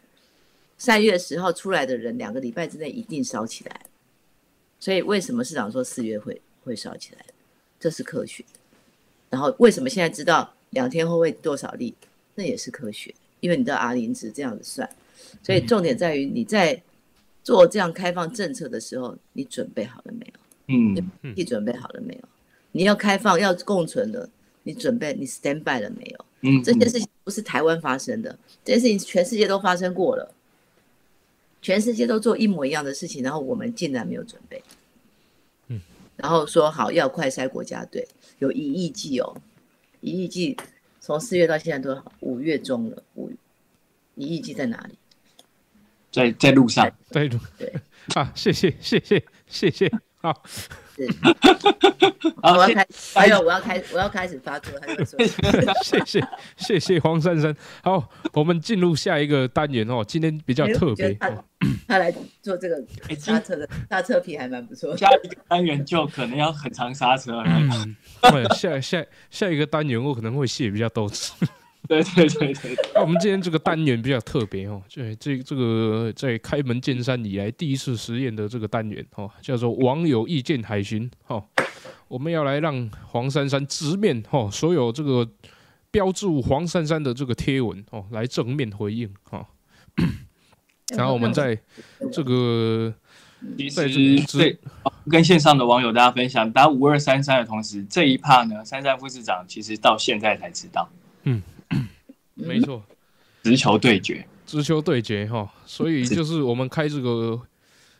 [0.78, 3.86] 三月十号出来的人，两个礼拜之内一定烧起来。
[4.78, 7.26] 所以为什么市长说四月会会烧起来？
[7.80, 8.43] 这是科学。
[9.34, 11.91] 然后为什么现在知道两天后会多少例？
[12.36, 14.88] 那也是科学，因为你的 R 零值这样子算。
[15.41, 16.80] 所以重点在于你在
[17.43, 20.34] 做这样开放政策的时候，你准备好了没有？
[20.67, 22.30] 嗯，你准备好了没有？
[22.74, 24.30] 你要开放要共存的，
[24.62, 26.26] 你准备你 stand by 了没有？
[26.41, 30.32] 嗯，这件事情不是台湾发生的，这件事情全世界都发生过了，
[31.60, 34.62] 全世界都做一模一样的事情，然后我们竟然没有准备。
[36.17, 38.08] 嗯，然后说好要快筛国家队，
[38.39, 39.36] 有一亿剂哦，
[40.02, 40.58] 一亿剂
[40.99, 43.32] 从四月到现在都五月中了，五
[44.15, 44.97] 一亿剂在哪里？
[46.12, 47.73] 在在路上，在路对，
[48.13, 50.43] 啊，谢谢谢谢谢谢，好，
[50.95, 51.10] 是，
[52.39, 55.17] 好 我要开，还有我要开，我要开始发作，他就说。
[55.84, 56.23] 谢谢
[56.56, 57.56] 谢谢黄珊珊。
[57.82, 61.43] 好，我们进入下一个单元哦，今天比较特别哦，
[61.88, 64.95] 他来做这个哎刹车的刹车皮还蛮不错。
[64.97, 67.43] 下一个单元就可能要很长刹车了。
[67.47, 71.34] 嗯，对 下下下一个单元我可能会卸比较多次。
[71.86, 81.43] 对对对对， 那我们今天这个单元比较特别哦，这这这个在开门见山以来第一次实验的这个单元哦，叫做网友意见海巡哦，
[82.08, 85.30] 我们要来让黄珊珊直面哦所有这个
[85.91, 89.45] 标注黄珊珊的这个贴文哦，来正面回应哦，
[90.97, 91.58] 然后我们在
[92.12, 92.93] 这个
[93.58, 94.58] 其在这实对
[95.10, 100.89] 跟线上的网友大家分享，打五二三三的同时，这一趴呢，珊珊副市长其实到现在才知道
[101.23, 101.41] 嗯
[102.36, 102.82] 没错。
[103.43, 107.38] 直球对决，直球对决哈，所以就是我们开这个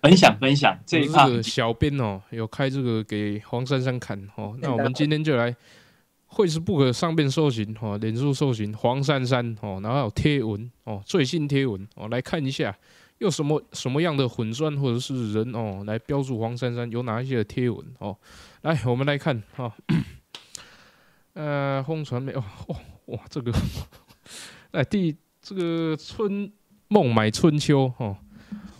[0.02, 4.56] 分享分享这一趴这个小编哦，有开这个给黄珊珊看哦。
[4.62, 5.54] 那我们今天就来
[6.34, 12.76] 会是 book 上面搜寻哦，脸书搜寻黄珊珊哦，然后有贴文哦，最新贴文哦，来看一下
[13.20, 18.18] 有什么什么样的混砖或者是人哦，来标注黄珊珊有哪一些的贴文哦。
[18.64, 19.74] 来，我们来看哈、哦，
[21.34, 22.44] 呃，红传媒哦，
[23.06, 23.54] 哇，这个
[24.72, 26.52] 哎第这个春
[26.88, 28.18] 梦买春秋哦。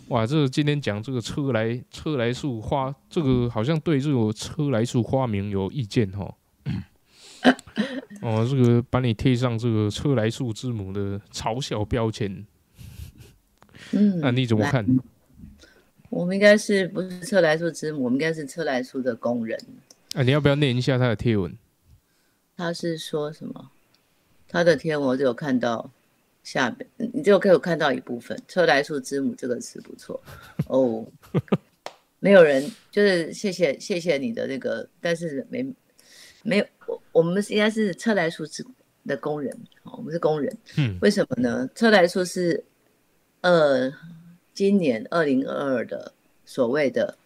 [0.08, 6.34] 哇，这个今天讲这个车来车来树花，这个好像对这个车来树花名有意见哈。
[8.24, 12.46] 哦，这个把你贴上这个车来树之母的嘲笑标签，
[13.92, 14.64] 嗯， 那你怎么？
[14.64, 14.84] 看？
[16.08, 18.04] 我们应该是不是车来树之母？
[18.04, 19.58] 我们应该是车来树的工人。
[20.14, 21.54] 啊，你要不要念一下他的贴文？
[22.56, 23.70] 他是说什么？
[24.48, 25.90] 他的贴文我只有看到
[26.42, 28.40] 下边，你只有给我看到一部分。
[28.48, 30.18] 车来树之母这个词不错
[30.68, 31.04] 哦。
[32.20, 35.66] 没有人，就是谢谢谢谢你的那个，但是没
[36.44, 38.64] 没有，我我们应该是车来树是
[39.06, 39.52] 的工人，
[39.82, 40.56] 哦我们是工人。
[40.76, 41.68] 嗯为什么呢？
[41.74, 42.62] 车来树是
[43.40, 43.92] 呃
[44.52, 46.12] 今年二零二二的
[46.44, 47.16] 所谓的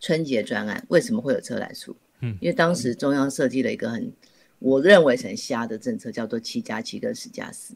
[0.00, 1.94] 春节专案，为什么会有车来树？
[2.20, 4.10] 嗯因为当时中央设计了一个很
[4.58, 7.74] 我认为是很瞎的政策，叫做七加七跟十加四，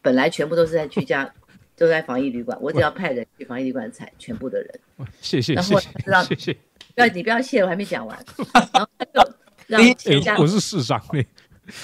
[0.00, 1.34] 本来全部都是在居家，
[1.76, 4.80] 都在防疫旅馆，我只要派人去防疫旅馆采全部的人。
[5.20, 6.52] 谢谢然后谢谢让谢谢。
[6.94, 8.24] 不要你不要谢，我还没讲完。
[8.72, 9.34] 然后他就
[9.66, 11.22] 让七加哎，我是市长呢。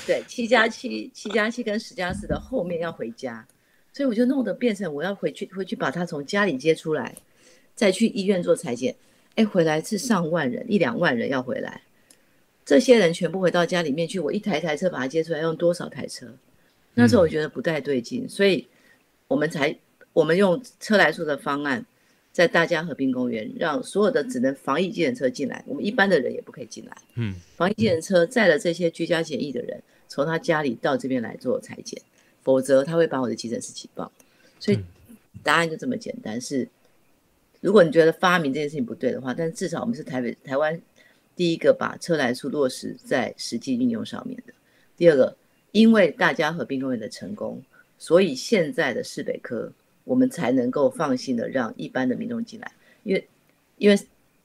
[0.06, 3.46] 对，七加七、七加七跟十加四的后面要回家，
[3.92, 7.14] 所以我就弄得变成我要回去回去把他从家里接出来，
[7.74, 8.94] 再去医院做裁剪。
[9.36, 11.82] 哎，回来是上万人，一两万人要回来，
[12.64, 16.26] 这些人全部回到家里面去，我一台台车把他接出来，用多少台车？
[16.94, 18.66] 那时候我觉得不太对劲，所以
[19.28, 19.74] 我们才
[20.18, 21.86] 我们用车来数的方案，
[22.32, 26.96] 在大家和平公园让所有的只能防疫计程车进来，我们一般的人也不可以进来。
[27.14, 32.02] 嗯防疫计程车载了这些居家检疫的人，从他家里到这边来做裁剪，
[32.42, 34.10] 否则他会把我的急诊室挤爆。
[34.58, 34.80] 所以
[35.44, 36.68] 答案就这么简单，是
[37.60, 40.82] 如果你觉得发明这件事情不对的话，但至少我们是台北台湾
[41.36, 44.52] 第一个把车来数落实在实际运用上面的。
[44.96, 45.36] 第二个，
[45.70, 47.62] 因为大家和平公园的成功，
[47.98, 49.72] 所以现在的市北科
[50.08, 53.28] 我们才能够放心的让一般的民众进来，因为
[53.76, 53.98] 因为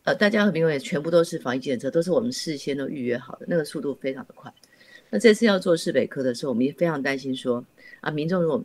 [0.04, 4.54] 呃大家和民众也全部都是防疫检测，都是我们事先都预约好的，那个速度非常的快。
[5.10, 7.64] 那这次要做市北科的时候，我们也非常担心说
[8.02, 8.62] 啊，民众如果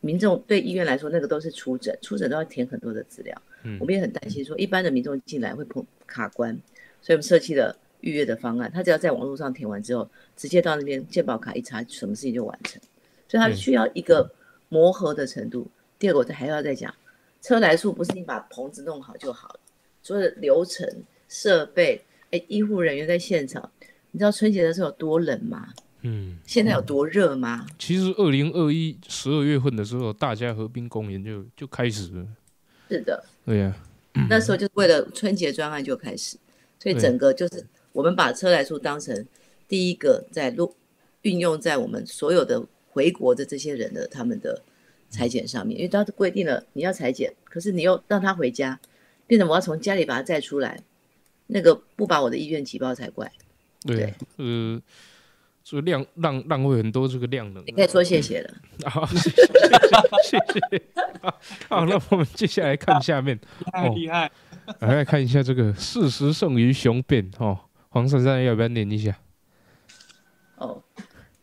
[0.00, 3.42] 民众对医院来说，那个都是出诊，出诊都要填很多的资料。
[3.64, 6.56] 嗯，我们也很担心说，一般的民众进来会碰卡关，
[7.02, 8.70] 所以我们设计了预约的方案。
[8.72, 12.80] 他只要在网络上填完之后，直接到那边健保卡一查，什么事情就完成。
[13.26, 14.30] 所以他需要一个
[14.68, 15.66] 磨合的程度。
[15.98, 16.94] 第二个，我还要再讲，
[17.40, 19.60] 车来处不是你把棚子弄好就好了，
[20.02, 20.86] 所有的流程、
[21.28, 23.70] 设备，哎，医护人员在现场，
[24.10, 25.68] 你知道春节的时候有多冷吗？
[26.02, 27.66] 嗯，现在有多热吗？
[27.78, 32.26] 其实二零二一十二月份的时候，大家河滨公园就就开始了。
[32.88, 33.74] 是的，对呀，
[34.28, 36.36] 那时候就是为了春节专案就开始，
[36.78, 39.26] 所以整个就是我们把车来处当成
[39.66, 40.76] 第一个在路
[41.22, 44.62] 运用在我们所有的回国的这些人的他们的
[45.08, 48.78] 裁剪上面，因为他规定了你要裁剪，可是你又让他回家，
[49.26, 50.80] 变成我要从家里把他载出来，
[51.48, 53.30] 那个不把我的意愿挤爆才怪。
[53.82, 54.80] 对，呃。
[55.64, 58.54] 所以量浪浪费很多这个量能，你可以说谢谢了。
[58.88, 60.82] 好，谢谢谢谢。
[61.68, 63.36] 好，那我们接下来看下面。
[63.74, 64.30] 太厉害！
[64.78, 67.28] 来看一下这个事实胜于雄辩。
[67.40, 69.18] 哦，黄珊珊要不要念一下？
[70.54, 70.80] 哦，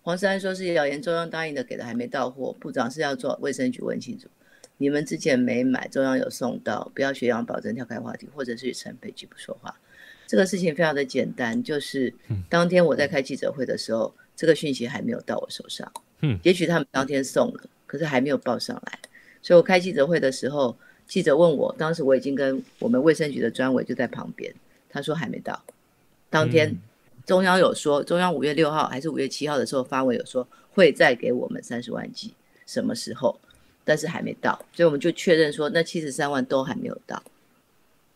[0.03, 4.27] 黄珊珊说是谣言，中央答应的给的还没到货，部长是要做卫生局问清楚。
[4.77, 9.73] 你们之前没买，中央有送到，不要学杨保证跳开话题，或者是陈佩菊不说话。
[10.27, 12.13] 这个事情非常的简单，就是
[12.49, 15.89] 当天我在开记者会的时候，这个讯息还没有到我手上。
[16.19, 18.99] 嗯，也许他们当天送了，可是还没有报上来。
[19.41, 20.77] 所以我开记者会的时候，
[21.07, 24.53] 记者问我，当时我已经跟我们卫生局的专委就在旁边，
[24.89, 25.63] 他说还没到。
[26.29, 26.75] 当天
[27.25, 32.33] 中央有说，中央五月六号还是五月七号的时候发文有说会再给我们三十万剂，
[32.65, 33.39] 什么时候？
[33.85, 37.21] 但是还没到，所以我们就确认说，那七十三万都还没有到。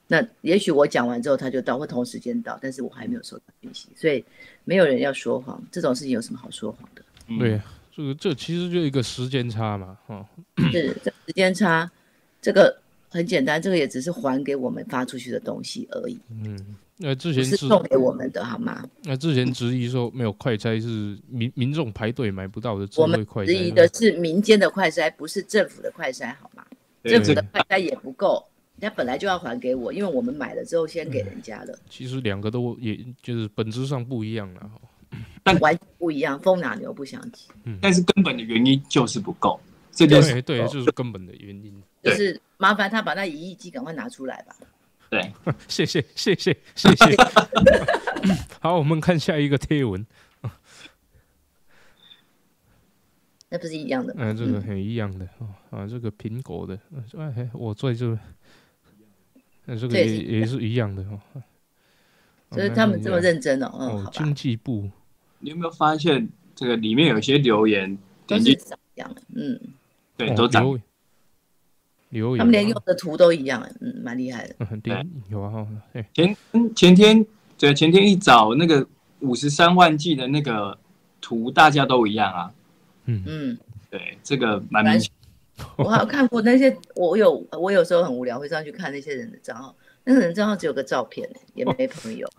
[0.08, 4.24] 那也许我讲完之后他就到，或同时间到，但是我还没有收到信息，所以
[4.64, 7.02] 没有人要说谎，这种事情有什么好说谎的？
[7.38, 7.62] 对，
[7.94, 10.26] 这个这其实就一个时间差嘛，哈，
[10.72, 11.92] 是这时间差，
[12.42, 12.80] 这个
[13.10, 16.18] 很简单，这个也只是还给我们发出去的东西而已。
[16.30, 18.84] 嗯，那之前是送给我们的好吗？
[19.04, 26.66] 那之前质疑说没有快筛是民民众排队买不到的，我们质疑的是民间的快筛，不是政府的快筛，好吗？
[27.04, 28.44] 政府的快筛也不够。
[28.80, 31.80] 人家本来就要还给我，因为我们买了之后先给人家了。
[31.90, 34.72] 其实两个都也就是本质上不一样了，
[35.44, 37.46] 但完全不一样，风马牛不相及。
[37.64, 39.60] 嗯，但是根本的原因就是不够，
[39.92, 41.74] 这就是对，就是根本的原因。
[42.04, 44.56] 就是麻烦他把那一亿机赶快拿出来吧。
[45.10, 45.32] 对，
[45.68, 47.16] 谢谢谢谢谢谢。
[48.60, 50.06] 好，我们看下一个贴文。
[53.50, 54.24] 那不是一样的吗？
[54.24, 55.48] 嗯，这个很一样的啊
[55.80, 56.78] 啊，这个苹果的，
[57.18, 58.18] 哎，我在这。
[59.70, 61.20] 那这个也也是一样的哦，
[62.52, 63.70] 所以他们这么认真哦。
[63.74, 64.90] 哦，经济部，
[65.40, 69.22] 你有没有发现这个里面有些留言都是长一样的？
[69.36, 69.60] 嗯，
[70.18, 70.66] 对，都长
[72.10, 74.56] 留言，他们连用的图都一样，嗯，蛮厉害的。
[74.60, 75.68] 嗯对，有啊，
[76.14, 76.36] 前
[76.76, 77.26] 前天
[77.58, 78.86] 对前天一早那个
[79.20, 80.78] 五十三万 G 的那个
[81.22, 82.52] 图，大家都一样啊。
[83.06, 83.24] 嗯。
[83.26, 83.58] 嗯，
[83.90, 85.12] 对，这个蛮明显。
[85.78, 92.30] 我看过那些，我有我有时候很无聊会上去看那些人的账号，那个人账号只有个照片，也没朋友，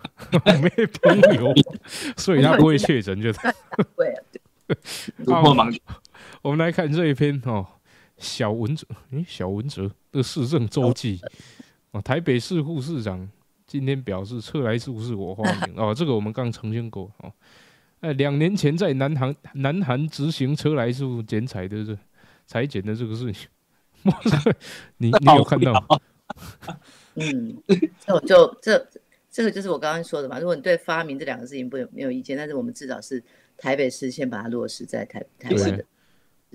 [0.63, 1.53] 没朋友，
[2.17, 3.33] 所以他不会确诊，就
[3.97, 4.15] 对，
[5.25, 5.83] 突破盲点。
[6.43, 7.67] 我们来看这一篇哦，
[8.19, 11.21] 小文哲，诶，小文哲的市政周记
[11.93, 13.29] 哦，台北市副市长
[13.67, 17.33] 今天表示，车来数是我发明 哦，这个我们刚澄清过哦，
[18.01, 21.99] 哎，两年前在南韩南韩执行车来数剪彩的这。
[22.51, 23.47] 裁剪的这个事情，
[24.97, 25.87] 你你有看到吗？
[27.17, 27.63] 嗯，
[28.07, 28.89] 就就这
[29.31, 30.39] 这个就是我刚刚说的嘛。
[30.39, 33.23] 如果你对发明这两个事情不有没有意见，但是我们至少是
[33.59, 35.85] 台北市先把它落实在台台湾的。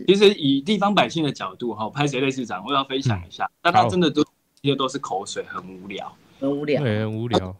[0.07, 7.55] 其实以地方百姓的角度哈，拍谁类市长，我要分享一下，但他真的都这些都是口水，很无聊，很无聊，对，很无聊。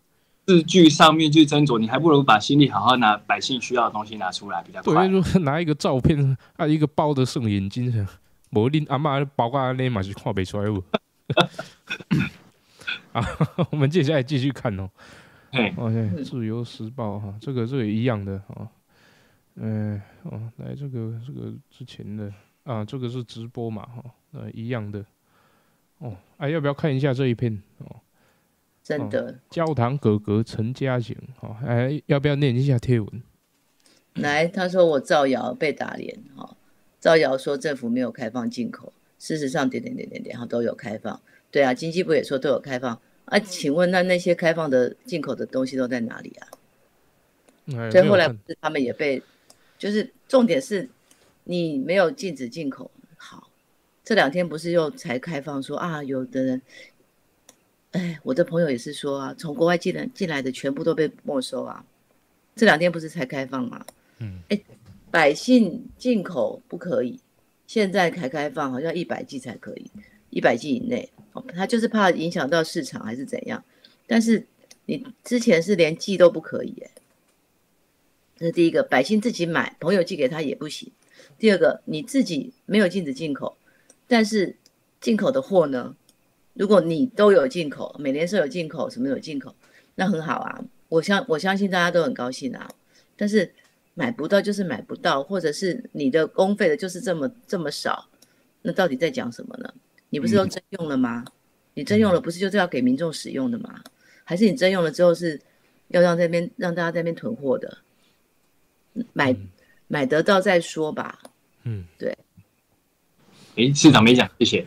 [0.46, 5.08] 字句上面去斟酌，你还不如把心力好好拿百姓需要的东西拿出来比较快。
[5.08, 8.06] 对，拿一个照片啊，一个包的剩眼睛。
[8.50, 10.84] 无恁阿妈包括安尼嘛是看不出来哦。
[13.14, 13.26] 啊，
[13.72, 14.90] 我们接下来继续看哦。
[15.78, 18.68] OK，自由时报哈，这个这个一样的哈。
[19.56, 22.32] 嗯，哦，来这个这个之前的
[22.64, 25.06] 啊，这个是直播嘛哈，呃，一样的。
[25.99, 27.62] 哦，哎，要不要看一下这一篇？
[27.78, 27.95] 哦，
[28.84, 29.39] 真的。
[29.49, 33.24] 焦糖哥哥陈嘉行，哦，哎，要不要念一下贴文？
[34.16, 36.56] 来，他说我造谣被打脸，哈，
[36.99, 41.22] 造谣说政府没有开放进口，事实上点点点点点哈都有开放。
[41.51, 42.99] 对啊，经济部也说都有开放。
[43.26, 46.47] 啊，请问那那些开放的进口的东西都在哪里啊？
[47.89, 49.24] 所以后来不是他们也被，
[49.78, 50.90] 就是重点是，
[51.44, 52.90] 你没有禁止进口。
[53.18, 53.50] 好，
[54.04, 56.62] 这两天不是又才开放说啊，有的人，
[57.92, 61.86] 哎，我的朋友也是说啊，从国外进来进来的全部都被没收啊。
[62.56, 63.86] 这两天不是才开放吗？
[64.20, 64.62] 嗯，哎，
[65.10, 67.20] 百姓进口不可以，
[67.66, 69.90] 现在才开放，好像一百 G 才可以，
[70.30, 71.10] 一百 G 以内。
[71.34, 73.64] 哦他就是怕影响到市场还是怎样，
[74.06, 74.46] 但是
[74.86, 76.92] 你之前是连寄都不可以哎，
[78.44, 80.91] 这是第一个，百姓自己买，朋友寄给他也不行。
[81.39, 83.56] 第二个，你自己没有禁止进口，
[84.06, 84.58] 但是
[85.00, 85.96] 进口的货呢，
[86.54, 89.56] 如果你都有进口，美联社有进口，什么有进口，
[89.96, 92.70] 那很好啊，我相我相信大家都很高兴啊。
[93.16, 93.50] 但是
[93.94, 98.10] 买不到就是买不到，或者是你的公费的就是这么这么少，
[98.62, 99.74] 那到底在讲什么呢？
[100.10, 101.24] 你不是都征用了吗？
[101.76, 103.82] 你征用了，不是就是要给民众使用的吗？
[104.26, 105.39] 还是你征用了之后是
[105.88, 107.78] 要让这边让大家在那边囤货的？
[109.14, 109.36] 买
[109.88, 111.20] 买得到再说吧。
[111.64, 112.18] 嗯，对。
[113.56, 114.66] 哎，市长没讲，谢谢。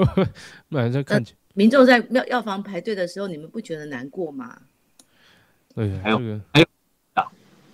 [0.68, 1.24] 买在看。
[1.54, 4.60] 民众在药药房排队的时候，你们不觉得难过吗？
[5.74, 6.18] 对，还有
[6.52, 6.66] 还有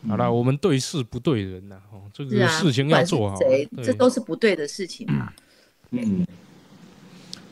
[0.08, 1.80] 好了，我们对事不对人呐。
[1.92, 3.36] 哦，这个事情要做好。
[3.36, 3.68] 谁？
[3.82, 5.32] 这都是不对的事情嘛。
[5.90, 6.26] 嗯。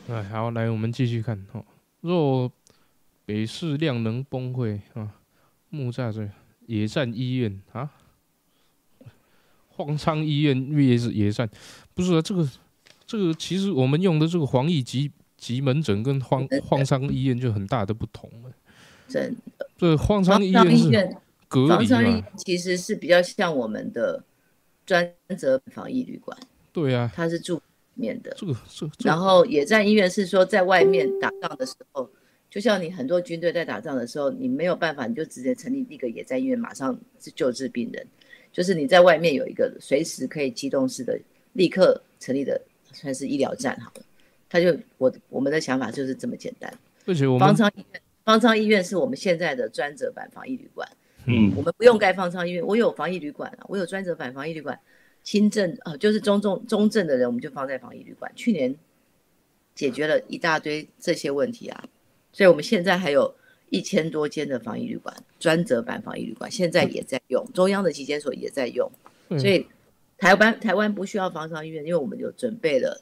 [0.09, 1.63] 哎，好，来，我们继续看哦。
[2.01, 2.51] 若
[3.25, 5.09] 北市量能崩溃啊，
[5.69, 6.29] 木栅这
[6.65, 7.89] 野战医院啊，
[9.85, 11.49] 荒仓医院也是野战，
[11.93, 12.21] 不是啊？
[12.21, 12.47] 这个
[13.05, 18.51] 这个其实我们用的这个防疫急急门诊跟荒荒仓医院就很大的不同了。
[19.07, 20.89] 真的，这荒仓医院是
[21.47, 22.23] 隔离嘛？
[22.37, 24.23] 其实是比较像我们的
[24.85, 26.37] 专责防疫旅馆。
[26.71, 27.61] 对啊，它是住。
[27.93, 32.09] 面的，这个这，然后野战医院是说在外面打仗的时候，
[32.49, 36.97] 就像你很多军队在打仗的时候，你没有办法，你就直接成立一个野战医院，马上
[37.35, 38.07] 救治病人。
[38.51, 41.19] 就是你在外面有一个随时可以机动式的、
[41.53, 42.59] 立刻成立的，
[42.91, 44.03] 算是医疗站好了。
[44.49, 46.73] 他就我我们的想法就是这么简单。
[47.05, 50.87] 而且我们方舱医院，方舱医院是我们现在的专责版防疫旅馆。
[51.25, 54.77] 嗯，我们不用盖方舱医院，我有防疫旅馆啊，我有专责版防疫旅馆。
[55.23, 58.31] 轻症啊，就是中重中症的人，我们就放在防疫旅馆。
[58.35, 58.75] 去年
[59.75, 61.83] 解决了一大堆这些问题啊，
[62.33, 63.35] 所以我们现在还有
[63.71, 68.87] 一千多间的防疫旅馆，专责版防疫旅馆现在也在用，中央的疾检所也在用。
[69.39, 69.65] 所以
[70.19, 73.01] 台湾台湾不需要防伤医院，因为我们有准备了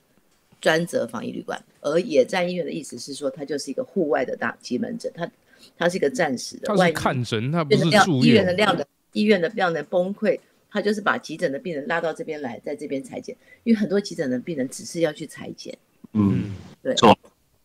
[0.62, 1.62] 专责防疫旅馆。
[1.82, 5.30] 而野战医院的意思是说，它就是一个户外的大急门诊，它
[5.78, 8.26] 它是一个暂时的，它是看诊，它不是住院。
[8.26, 10.40] 医院的量的医院的量能崩溃。
[10.72, 15.76] 他就是把急诊的病人拉到这边来，在这边裁剪，因为很多急诊的病人只是要去裁剪。
[16.14, 17.18] 嗯，对，错，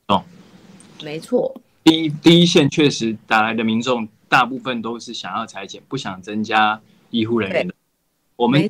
[0.09, 0.25] 哦，
[1.03, 1.55] 没错。
[1.85, 6.81] 第一第一线确实打来的民众，大部分都是想要裁剪，不想增加
[7.11, 7.75] 医护人员的。
[8.35, 8.69] 我们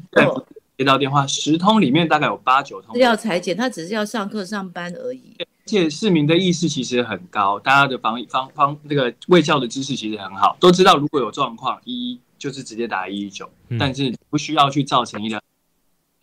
[0.76, 5.36] 接到电话，十通里面大概有八九通是要裁剪，他只是要上课上班而已。
[5.38, 12.20] 而且市民的意识其实很高，大家的防疫方方那个卫教的知识其实很好，都知道如果有状况一。
[12.36, 15.40] 就是直接打一一九，但是不需要去造成医疗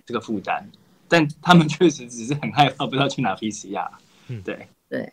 [0.06, 0.64] 这个负担，
[1.08, 3.90] 但他们确实只是很害怕，不知道去哪 PCR。
[4.28, 5.12] 嗯，对对，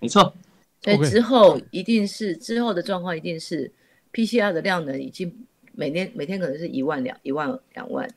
[0.00, 0.34] 没错。
[0.82, 3.70] 所以之后一定是之后的状况，一定是
[4.12, 8.08] PCR 的量能已经每天每天可能是一万两一万两万，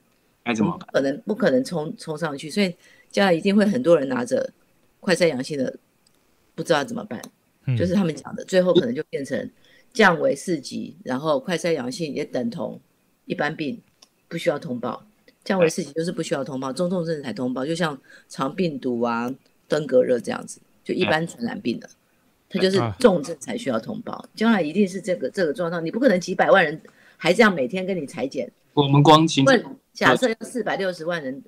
[0.44, 2.50] 该怎么可能不可能冲冲上去？
[2.50, 2.76] 所以
[3.10, 4.52] 将来一定会很多人拿着
[5.00, 5.78] 快筛阳性的，
[6.56, 7.22] 不知道怎么办。
[7.78, 9.50] 就是他们讲的，最后可能就变成。
[9.94, 12.82] 降为四级，然后快筛阳性也等同
[13.26, 13.80] 一般病，
[14.28, 15.06] 不需要通报。
[15.44, 17.64] 降为四级就是不需要通报，中重症才通报。
[17.64, 17.96] 就像
[18.28, 19.32] 肠病毒啊、
[19.68, 21.88] 登革热这样子，就一般传染病的，
[22.54, 24.24] 它就是重症才需要通报。
[24.36, 26.80] 将来一定是这个这个状况，你不可能几百万人
[27.18, 28.50] 还这样每天跟你裁剪。
[28.74, 31.44] 我们光请问，假设要四百六十万人，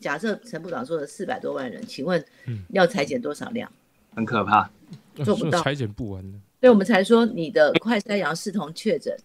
[0.00, 2.22] 假设陈部长说的四百多万人，请问
[2.70, 3.70] 要裁剪多少量？
[4.14, 4.70] 很可怕，
[5.24, 6.38] 做不到，裁剪不完的。
[6.60, 9.16] 所以我们才说你的快筛阳视同确诊，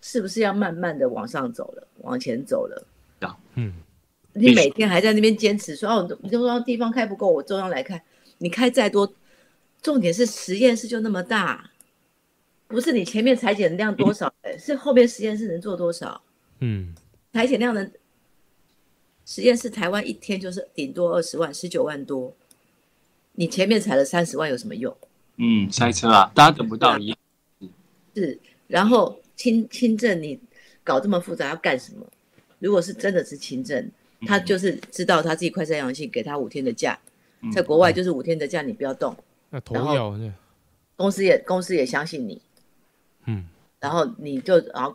[0.00, 2.86] 是不是要慢慢的往上走了，往前走了？
[3.54, 3.72] 嗯，
[4.32, 8.02] 你每天还在那边坚持说哦，你就说地方开不够，我中央来开，
[8.38, 9.10] 你开再多，
[9.84, 11.70] 重点是实验室就那么大，
[12.66, 16.22] 不是你前面裁剪量多少，是后面实验室能做多少？
[16.60, 16.94] 嗯，
[17.34, 17.92] 裁剪量能，
[19.26, 22.34] 实验室台湾一天就是顶多二十万，十九万多，
[23.32, 24.96] 你前面裁了三十万有什么用？
[25.36, 27.18] 嗯，塞车啊，大家等不到一样。
[28.14, 30.40] 是，然后轻轻症你
[30.82, 32.06] 搞这么复杂要干什么？
[32.58, 33.90] 如果是真的是轻症，
[34.22, 36.98] 他就是知道他自己快筛阳性，给他五天的假，
[37.52, 39.14] 在国外就是五天的假，你不要动。
[39.54, 40.18] 那投药
[40.96, 42.42] 公司也公司也相信你，
[43.26, 43.46] 嗯，
[43.78, 44.92] 然后你就然后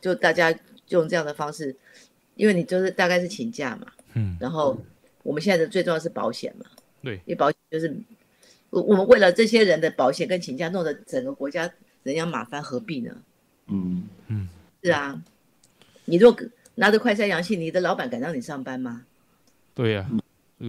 [0.00, 0.52] 就大家
[0.88, 1.76] 用这样的方式，
[2.34, 4.76] 因为你就是大概是请假嘛，嗯，然后
[5.22, 6.66] 我们现在的最重要是保险嘛，
[7.00, 7.94] 对，因为保险就是
[8.70, 11.70] 我我们为了这些人的保险跟请假，弄得整个国家
[12.02, 13.16] 人仰马翻，何必呢？
[13.68, 14.02] 嗯。
[14.26, 14.48] 嗯，
[14.82, 15.22] 是啊，
[16.06, 16.42] 你如果
[16.74, 19.04] 拿着快筛阳性，你的老板敢让你上班吗？
[19.74, 20.10] 对呀，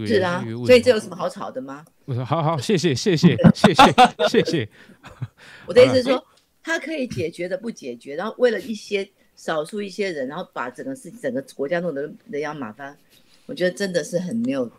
[0.06, 1.84] 是啊，所以这有什么好吵的吗？
[2.06, 3.84] 我说好好，谢谢谢谢谢谢
[4.28, 4.68] 谢谢。
[5.66, 6.26] 我的意思是说，
[6.62, 12.96] 他可以解决的不解决，然后为了一些少数一些人，然后把整个事整个国家弄得人仰马翻，
[13.46, 14.70] 我觉得真的是很没有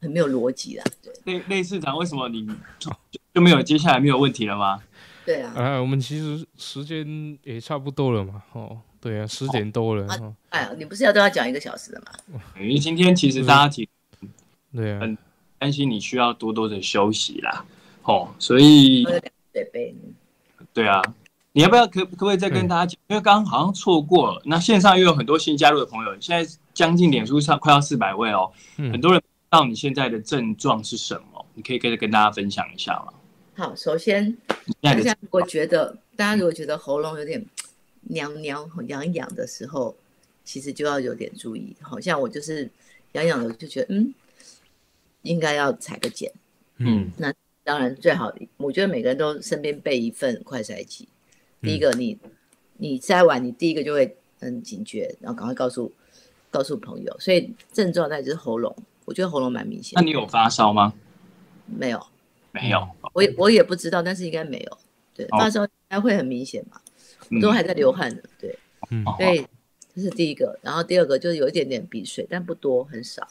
[0.00, 0.84] 很没有逻辑的。
[1.24, 2.46] 类类市长，为什么你
[2.78, 2.90] 就
[3.34, 4.82] 就没有接下来没有问题了吗？
[5.24, 10.06] 对啊，啊，我们其实时间也差不多了嘛，哦，对啊，十点多了。
[10.48, 12.40] 哎呀，你不是要都要讲一个小时的吗？
[12.58, 13.86] 因为今天其实大家挺
[14.74, 15.16] 对啊，很
[15.58, 17.64] 担心你需要多多的休息啦，
[18.02, 19.04] 哦，所以
[20.72, 21.02] 对啊，
[21.52, 23.00] 你要不要可可不可以再跟大家讲？
[23.08, 33.12] 因为刚刚好像错过了，那线上又有很多新加入的朋友，现在将近脸书上快要四百位哦，很多人不知道你现在的症状是什么，你可以跟跟大家分享一下吗？
[33.56, 34.36] 好，首先，
[34.80, 37.44] 大家如果觉得大家如果觉得喉咙有点
[38.02, 39.94] 娘娘、痒痒的时候，
[40.44, 41.76] 其实就要有点注意。
[41.82, 42.70] 好像我就是
[43.12, 44.14] 痒痒的，就觉得嗯，
[45.22, 46.32] 应该要采个检。
[46.78, 47.32] 嗯，那
[47.64, 51.08] 当然最好，我觉得每个人都身边备一份快筛剂。
[51.60, 52.18] 第一个，你
[52.78, 55.92] 你筛完，你第一个就会很警觉，然后赶快告诉
[56.50, 57.16] 告诉朋友。
[57.18, 59.92] 所以症状那就是喉咙，我觉得喉咙蛮明显。
[59.96, 60.94] 那你有发烧吗？
[61.66, 62.06] 没有。
[62.52, 64.78] 没有，我也我也不知道，但是应该没有。
[65.14, 66.80] 对，发烧应该会很明显嘛，
[67.30, 68.20] 我都还在流汗的。
[68.40, 68.58] 对，
[68.90, 69.46] 嗯，对，
[69.94, 70.58] 这是第一个。
[70.60, 73.28] 然后第二个就是有一点点鼻水，但不多，很少。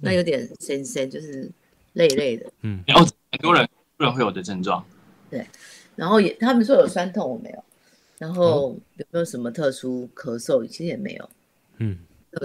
[0.00, 1.50] 那有点酸酸，就是
[1.92, 2.50] 累累的。
[2.62, 4.84] 嗯，然后很多人多人会有的症状。
[5.30, 5.46] 对，
[5.96, 7.64] 然后也他们说有酸痛，我没有。
[8.18, 10.66] 然后有没有什么特殊咳嗽？
[10.66, 11.30] 其实也没有。
[11.78, 11.98] 嗯，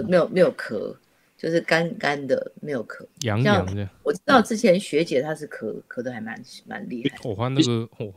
[0.08, 0.94] 没有没有咳。
[1.38, 3.86] 就是干干的，没有咳，痒痒的。
[4.02, 7.18] 我知道之前学姐她是咳咳的还蛮蛮厉害。
[7.24, 8.10] 我发那个哦，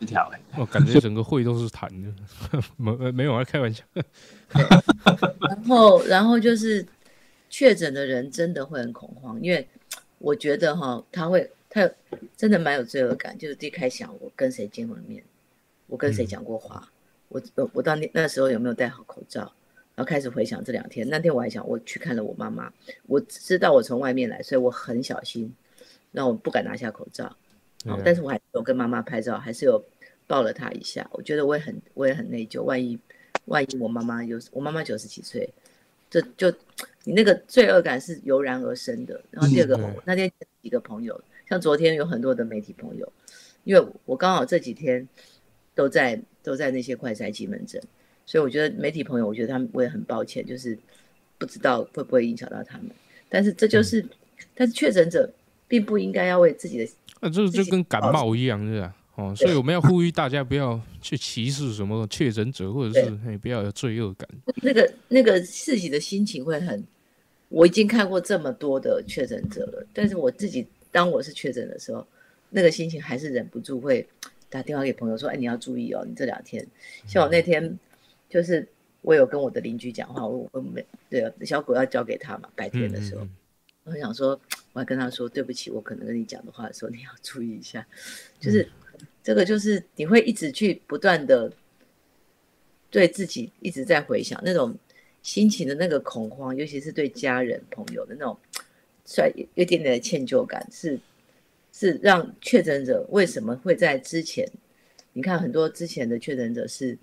[0.00, 2.12] 一条哎，我感觉整个会都是痰的，
[2.76, 3.84] 没没有啊，开玩笑。
[5.48, 6.84] 然后然后就是
[7.52, 9.68] 确诊的人真的会很恐慌，因为
[10.18, 11.88] 我觉得哈，他会他
[12.34, 15.22] 真的蛮有罪恶感，就是第一开想我跟谁见过面，
[15.86, 16.90] 我跟谁讲过话，
[17.28, 17.42] 我
[17.74, 19.52] 我到那那时候有没有戴好口罩。
[19.94, 22.72] 然后开始回想这两天，那天我还想我去看了我妈妈，
[23.06, 25.54] 我知道我从外面来，所以我很小心，
[26.12, 27.36] 那我不敢拿下口罩，
[28.02, 29.84] 但是我还有跟妈妈拍照，还是有
[30.26, 31.06] 抱了她一下。
[31.12, 32.98] 我觉得我也很我也很内疚，万一
[33.44, 35.46] 万一我妈妈有我妈妈九十几岁，
[36.12, 36.50] 这就
[37.04, 39.18] 你那个罪恶感是油然而生的。
[39.30, 40.30] 然后第二个，那天
[40.62, 43.10] 几个朋友，像昨天有很多的媒体朋友，
[43.64, 45.08] 因为我刚好这几天
[45.74, 47.82] 都在都在那些快筛机门诊。
[48.26, 50.78] 所以我觉得媒体朋友，我觉得他们我也很抱歉，就是
[51.38, 52.90] 不知道会不会影响到他们。
[53.30, 54.04] 但是这就是，
[54.54, 55.32] 但是确诊者
[55.66, 58.94] 并不应该要为自己的，那这就跟感冒一样，是吧？
[59.14, 64.28] 哦，所以我们要呼吁大家不要去歧视什么确诊者，或者是哎不要有罪恶感。
[64.62, 66.82] 那个那个自己的心情会很，
[67.48, 72.06] 我已经看过这么多的确诊者了，但是我自己当我是确诊的时候，
[72.50, 74.06] 那个心情还是忍不住会
[74.48, 76.66] 打电话给朋友说：“哎，你要注意哦，你这两天，
[77.06, 77.78] 像我那天。”
[78.32, 78.66] 就是
[79.02, 83.28] 我有跟我的邻居讲话，我我没对小狗要交给他嘛，白天的时候，
[83.84, 84.30] 我想说，
[84.72, 87.86] 我还跟他说对不起，我可能跟你讲的话的时候，你要注意一下。
[88.40, 88.66] 就是
[89.22, 91.52] 这个，就是你会一直去不断的
[92.90, 94.74] 对自己一直在回想那种
[95.22, 98.36] 心情的那个恐慌，尤其是对家人朋友的那种，
[99.04, 100.98] 虽然有一点点的歉疚感，是
[101.72, 104.46] 是让确诊者为什么会在之前，
[105.12, 106.98] 你看很多之前的确诊者是。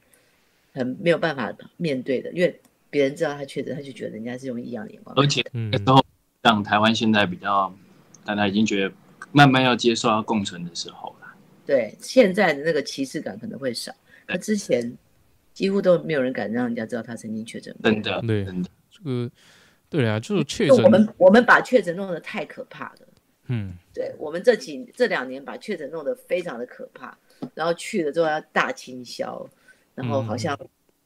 [0.72, 2.59] 很没有办法面对的，因为
[2.91, 5.15] 别人知道他确诊，他就觉得人家是用异样的眼光。
[5.17, 6.05] 而且那时候，
[6.43, 7.76] 让台湾现在比较，
[8.24, 8.93] 大家已经觉得
[9.32, 11.18] 慢慢要接受要共存的时候了。
[11.70, 13.93] 对，现在的那个歧视感可能会少。
[14.26, 14.91] 那之前
[15.53, 17.76] 几乎都没有人敢让人家知道他曾经确诊。
[17.84, 19.32] 真的，对，真的，这个
[19.88, 20.84] 对啊，就是确诊。
[20.84, 22.99] 我们我们把确诊弄得太可怕了。
[23.49, 27.15] 嗯，对，我们这几这两年把确诊弄得非常的可怕，
[27.53, 29.47] 然后去了之后要大清消。
[29.95, 30.57] 然后好像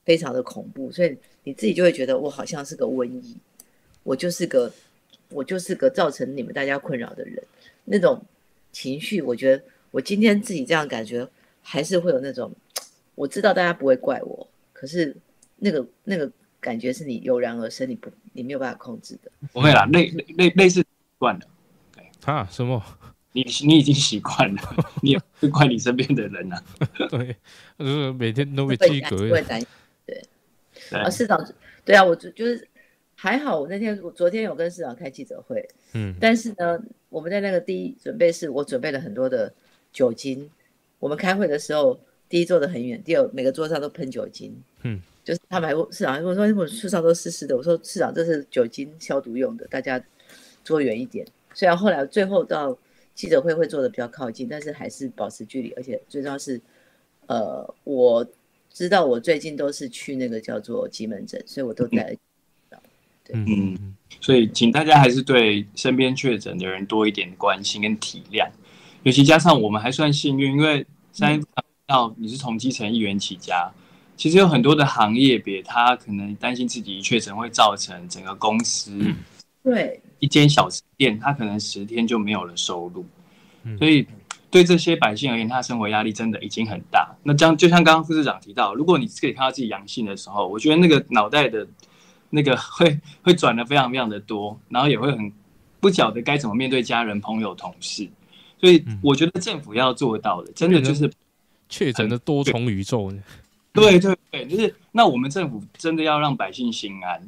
[0.06, 3.36] 非常的恐怖，所以你自己就会觉得我好像是个瘟疫，
[4.04, 4.72] 我就是个
[5.30, 7.44] 我就是个造成你们大家困扰的人，
[7.86, 8.24] 那种
[8.72, 11.30] 情绪，我觉得我今天自己这样感觉，
[11.62, 12.52] 还是会有那种，
[13.14, 15.16] 我知道大家不会怪我，可是
[15.58, 16.30] 那个那个
[16.60, 19.32] 感觉是你油然而生，你不你没有办法控制的。
[19.52, 20.88] 不会啦，类类类类似习
[21.20, 21.46] 惯了，
[22.26, 22.48] 啊？
[22.52, 22.84] 什么？
[23.34, 24.62] 你你已经习惯了，
[25.04, 26.60] 你也会怪你身边的人呐、
[27.10, 27.36] 对，
[27.78, 29.42] 就是每天都被会及格担会。
[29.44, 29.68] 担心，
[30.08, 30.24] 对。
[30.90, 31.54] 对啊，市长，
[31.86, 32.68] 对啊，我就就是
[33.16, 35.64] 还好，我那天我昨天有跟市长开记者会，
[35.94, 36.80] 嗯但是呢，
[37.10, 39.54] 我们在那个第一准备室，我准备了很多的
[39.94, 40.50] 酒精。
[41.00, 44.54] 我们开会的时候，第一坐得很远，第二每个桌上都喷酒精。
[44.82, 47.56] 嗯，就是他们还问市长还问说，我树上都湿湿的。
[47.56, 50.04] 我说市长，这是酒精消毒用的，大家
[50.64, 51.26] 坐远一点。
[51.54, 52.78] 虽然后来最后到
[53.14, 56.60] 记者会会坐的比较靠近，但是还是保持距离，而且最重要是，
[57.28, 58.26] 呃，我
[58.72, 62.16] 知道我最近都是去那个叫做急门诊，所以我都带了
[63.30, 68.50] 嗯，所以请大家还是对身边确诊的人多一点关心跟体谅，
[69.04, 71.40] 尤其加上我们还算幸运，因为三
[71.86, 73.70] 到你是从基层议员起家，
[74.16, 79.14] 其实有很多的行业别，他可能担心自己确诊会造成整个公司
[79.62, 83.06] 对，一间小吃店，他可能十天就没有了收入。
[83.64, 84.08] 嗯，所以
[84.50, 87.14] 对这些百姓而言，他的生活压力真的已经很大。
[87.24, 91.68] 那这样就像刚刚副市长提到，如果你可以看到自己阳性的时候，我觉得那个脑袋的
[92.30, 95.32] 那个会会转的非常非常的多，然后也会很
[95.82, 98.10] 不晓得该怎么面对家人、朋友、同事。
[98.64, 101.12] 所以我觉得政府要做到的，真的就是
[101.68, 103.12] 确诊的多重宇宙。
[103.12, 103.22] 呢？
[103.74, 107.22] 对对对，就是那我们政府真的要让百姓心安，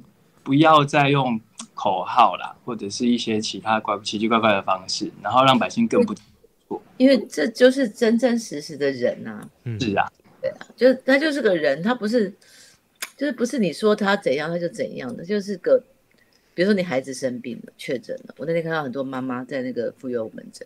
[0.44, 1.38] 不要再用
[1.74, 6.16] 口号啦，或者是一些其他怪奇奇怪怪的方式，然后让百姓更不
[6.96, 10.10] 因为这就是真真实实的人呐、嗯，是啊。
[10.78, 12.34] 就是他就是个人，他不是，
[13.18, 15.84] 就是不是你说他怎样他就怎样的，就是个，
[16.54, 20.66] 比如说你孩子生病了，确诊了，我那天看到很多妈妈在那个妇幼门诊，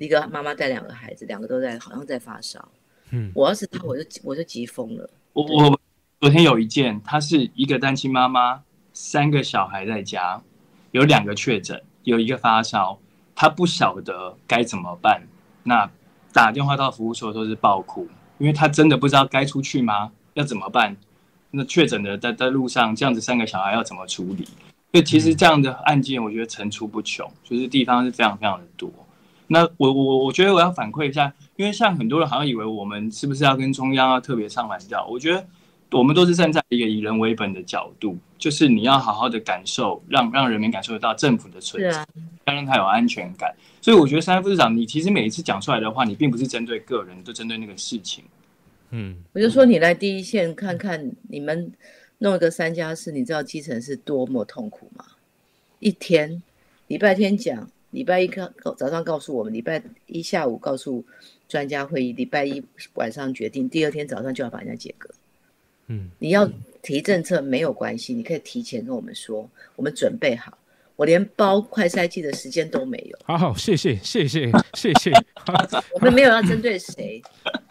[0.00, 2.66] 一个妈妈带两个孩子，两个都在好像在发烧，
[3.10, 5.80] 嗯我要是他我就我就急疯了，我我
[6.18, 8.62] 昨天有一件，她是一个单亲妈妈，
[8.94, 10.40] 三个小孩在家，
[10.92, 12.98] 有两个确诊，有一个发烧，
[13.34, 15.22] 她不晓得该怎么办。
[15.64, 15.90] 那
[16.32, 20.12] 打电话到服务所都是爆哭，因为她真的不知道该出去吗？
[20.32, 20.96] 要怎么办？
[21.50, 24.44] 那确诊的在在路上，这样子三个小孩要怎么处理？
[24.92, 28.90] 所以其实这样的案件，我觉得层出不穷，就是地方是非常非常的多。
[29.52, 35.04] 那我我我觉得我要反馈一下，因为像很多人好像以为我们是不是要跟中央要特别唱反调？
[35.08, 35.44] 我觉得
[35.90, 42.06] 我们都是站在一个以人为本的角度，就是你要好好的感受，让让人民感受得到政府的存在，
[42.46, 43.52] 要让他有安全感。
[43.82, 48.22] 所以我觉得三副市长，你其实每一次讲出来的话，你并不是针对个人，都针对那个事情。
[48.90, 51.72] 嗯，我就说你来第一线看看你们
[52.18, 55.04] 弄一个三加四，你知道基层是多么痛苦吗？
[55.80, 56.40] 一天，
[56.86, 61.04] 礼拜天讲，礼拜一告早上告诉我们，礼拜一下午告诉
[61.48, 62.62] 专家会议，礼拜一
[62.94, 65.10] 晚上决定，第二天早上就要把人家解隔。
[65.88, 66.48] 嗯，你要
[66.82, 70.56] 提政策没有关系，你可以提前跟我们说，我们准备好。
[70.96, 75.10] 我连包快筛剂的时间都没有，好好，谢谢谢谢谢谢，
[75.94, 77.22] 我们没有要针对谁，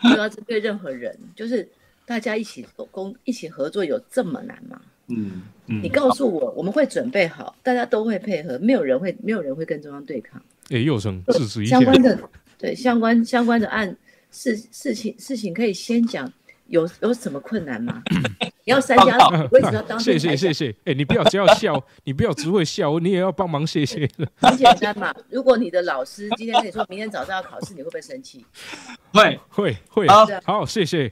[0.03, 1.69] 没有要针对任何人，就是
[2.07, 4.81] 大家一起工一起合作，有这么难吗？
[5.09, 10.41] 嗯嗯，你告诉我，我们会准备好，大家都会配合，没有人会没有人会跟中央对抗。
[10.69, 13.95] 哎，佑成制止一下相，关的对相关相关的案
[14.31, 16.31] 事事情事情可以先讲，
[16.67, 18.01] 有有什么困难吗？
[18.65, 20.19] 你要三加四，为什么要当谢？
[20.19, 24.07] 谢谢谢，哎，你不要只要笑，你不要只会笑，你也要帮忙谢谢。
[24.37, 25.11] 很简单嘛。
[25.29, 28.45] 如果你的老师今天跟你说明天早上要考试，你会不会生气？
[29.13, 31.11] 会会会好，好，谢谢。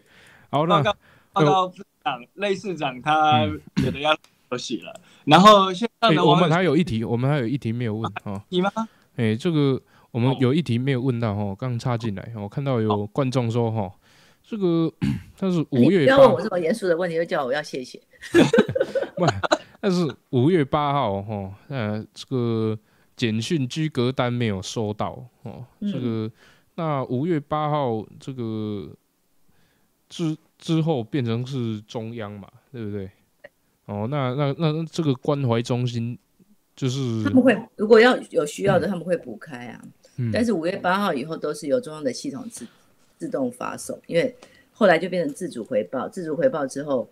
[0.52, 0.98] 好，那报告
[1.34, 3.46] 报告市长类市长他
[3.76, 4.16] 觉得要
[4.50, 8.42] 休息了，然后线上哎，我们还有一题，我们还有一题没有问哦。
[8.48, 8.72] 你吗？
[9.18, 9.82] 哎，这个
[10.12, 13.92] 我们哦有一题没有问到哦，刚插进来，我看到有观众说哈，
[14.42, 14.90] 这个
[15.38, 18.02] 他是五月不月要问我这么严肃的问题，就叫我要谢谢。
[19.18, 19.26] 不，
[19.82, 22.80] 但是五月八号哈，呃，这个
[23.18, 26.32] 简讯居格单没有收到哦，嗯这个
[26.76, 28.90] 那五月八号这个
[30.10, 33.10] 之之后变成是中央嘛，对不对？
[33.86, 36.18] 哦，那那那那这个关怀中心
[36.76, 39.82] 就是他们会如果要有需要的，他们会补开啊。
[40.20, 42.66] 嗯但是五月八号以后都是由中央的系统自
[43.18, 44.36] 自动发送，因为
[44.74, 47.08] 后来就变成自主回报，自主回报之后，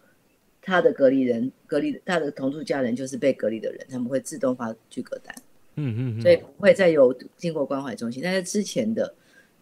[0.61, 5.35] 他的隔离人隔离他的同住家人就是被隔离的人，他们会自动发去隔单，
[5.75, 8.21] 嗯嗯嗯，所以不会再有经过关怀中心。
[8.23, 9.13] 但是之前的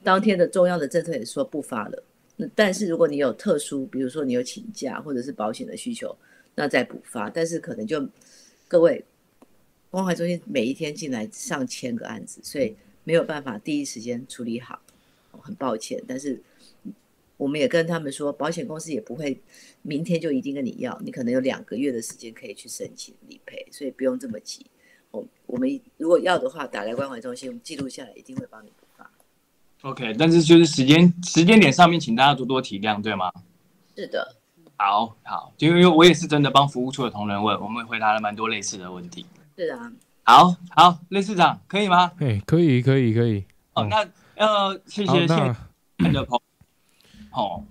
[0.02, 2.13] 当天的中央的政策也说不发了，那
[2.56, 6.16] 但是如果你有特殊，比如说你有请假或者是保险的需求，
[6.56, 8.08] 那再补发，但是可能就
[8.68, 9.04] 各位
[9.90, 14.82] 关怀中心每一天进来上千个案子，所以没有办法第一时间处理好，
[15.32, 16.02] 很抱歉。
[16.08, 16.42] 但是
[17.38, 19.40] 我们也跟他们说，保险公司也不会
[19.82, 24.66] 明天就一定跟你要，你可能有两个月的时间可以去申请理赔，所以不用这么急。
[25.12, 28.72] 我我们如果要的话，打来关怀中心，我们记录下来，一定会帮你。
[29.84, 33.32] OK，但是就是时间时间点上面，请大家多多体谅，对吗？
[33.96, 34.36] 是的。
[34.76, 39.26] 好好，就因为我也是真的帮服务处的同仁问，我们回答了蛮多类似的问题。
[39.58, 39.92] 是啊，
[40.24, 42.12] 好好，雷市长可以吗？
[42.20, 43.46] 哎，可以，可以，可以。
[43.74, 44.06] 哦，那
[44.36, 46.40] 呃，谢谢谢谢的朋
[47.32, 47.64] 哦，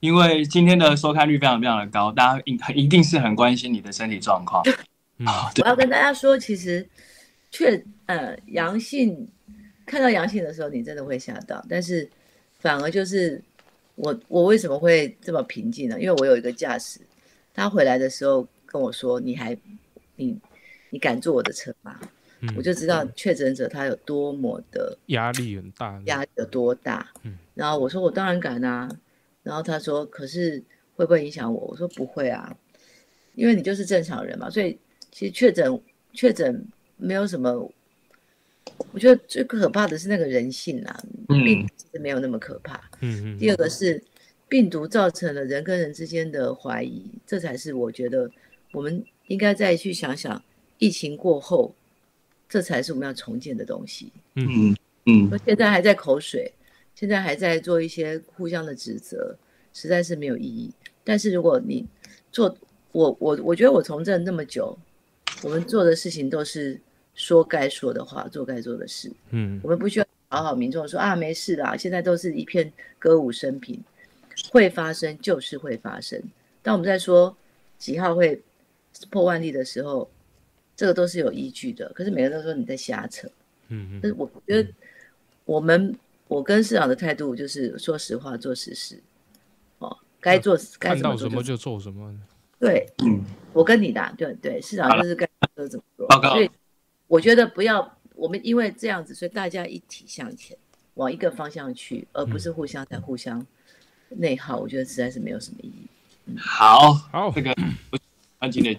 [0.00, 4.62] 因为今天的收看率非常非常的高，大家一一定是很关心你的身体状况。
[5.24, 6.88] 好，我要跟大家说，其实
[7.50, 9.28] 确呃阳性，
[9.90, 12.08] 看到阳性的时候，你真的会吓到，但是
[12.60, 13.42] 反而就是
[13.96, 16.00] 我我为什么会这么平静呢？
[16.00, 17.00] 因为我有一个驾驶，
[17.52, 19.56] 他回来的时候跟我说：“你还
[20.16, 20.38] 你。”
[20.92, 22.00] 你敢坐我的车吗？
[22.56, 27.08] 我就知道确诊者他有多么的压力很大，压力有多大。
[27.22, 28.90] 嗯，然后我说我当然敢啊，
[29.44, 30.60] 然后他说可是
[30.96, 31.60] 会不会影响我？
[31.68, 32.52] 我说不会啊，
[33.36, 34.50] 因为你就是正常人嘛。
[34.50, 34.76] 所以
[35.12, 35.80] 其实确诊
[36.12, 36.66] 确诊
[36.96, 37.70] 没有什么，
[38.92, 42.80] 我觉得最可怕的是那个人性啊，病其实没有那么可怕。
[43.00, 43.38] 嗯嗯。
[43.38, 44.02] 第二个是
[44.48, 48.30] 病毒造成了人跟人之间的怀疑，这才是我觉得
[48.72, 50.42] 我们应该再去想想。
[50.82, 51.74] 疫情过后，
[52.48, 54.10] 这才是我们要重建的东西。
[54.36, 56.50] 嗯嗯，现在还在口水，
[56.94, 59.36] 现在还在做一些互相的指责，
[59.74, 60.72] 实在是没有意义。
[61.04, 61.86] 但是如果你
[62.32, 62.56] 做，
[62.92, 64.74] 我我我觉得我从政那么久，
[65.42, 66.80] 我们做的事情都是
[67.14, 69.10] 说该说的话，做该做的事。
[69.30, 73.82] 嗯，我们不需要讨好民众说啊没事啦，现在都是一片歌舞升平，
[74.52, 76.22] 会发生就是会发生。
[76.62, 77.36] 当我们在说
[77.78, 78.42] 几号会
[79.10, 80.10] 破万例的时候。
[80.76, 83.28] 这个都是有依据的，可是每个人都说你在瞎扯，
[83.68, 84.72] 嗯嗯，但是我觉得
[85.44, 85.94] 我们
[86.26, 88.98] 我跟市长的态度就是说实话做实事，
[89.76, 92.18] 哦，该做该看到什么就做什么，
[92.58, 92.86] 对，
[93.52, 96.50] 我跟你的对对，市长就是该做怎么做，所以
[97.10, 100.56] 我觉得不要我们因为这样子，所以大家一起向前
[100.94, 103.44] 往一个方向去，而不是互相在互相
[104.10, 106.36] 内耗，我觉得实在是没有什么意义。
[106.38, 107.52] 好，好，这个
[108.38, 108.78] 安静的。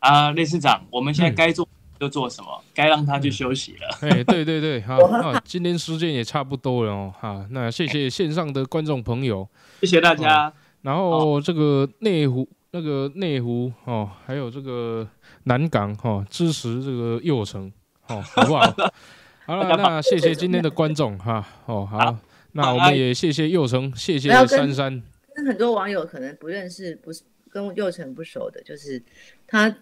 [0.00, 1.66] 啊，类市长，我们现在该做
[1.98, 3.98] 就做什么，该让他去休息了。
[4.02, 4.98] 哎，对对对，好，
[5.42, 9.48] 今天时间也差不多了哦，哈，那谢谢线上的观众朋友，
[9.80, 10.52] 谢谢大家。
[10.82, 15.08] 然后这个内湖，那个内湖哦，还有这个
[15.44, 17.72] 南港哈，支持这个右城，
[18.08, 18.74] 哦，好不好？
[19.46, 22.18] 好了，那谢谢今天的观众哈，哦好，
[22.52, 25.02] 那我们也谢谢右城，谢谢珊珊。
[25.34, 27.22] 跟很多网友可能不认识，不是。
[27.52, 29.02] 跟幼城不熟的，就是
[29.46, 29.76] 他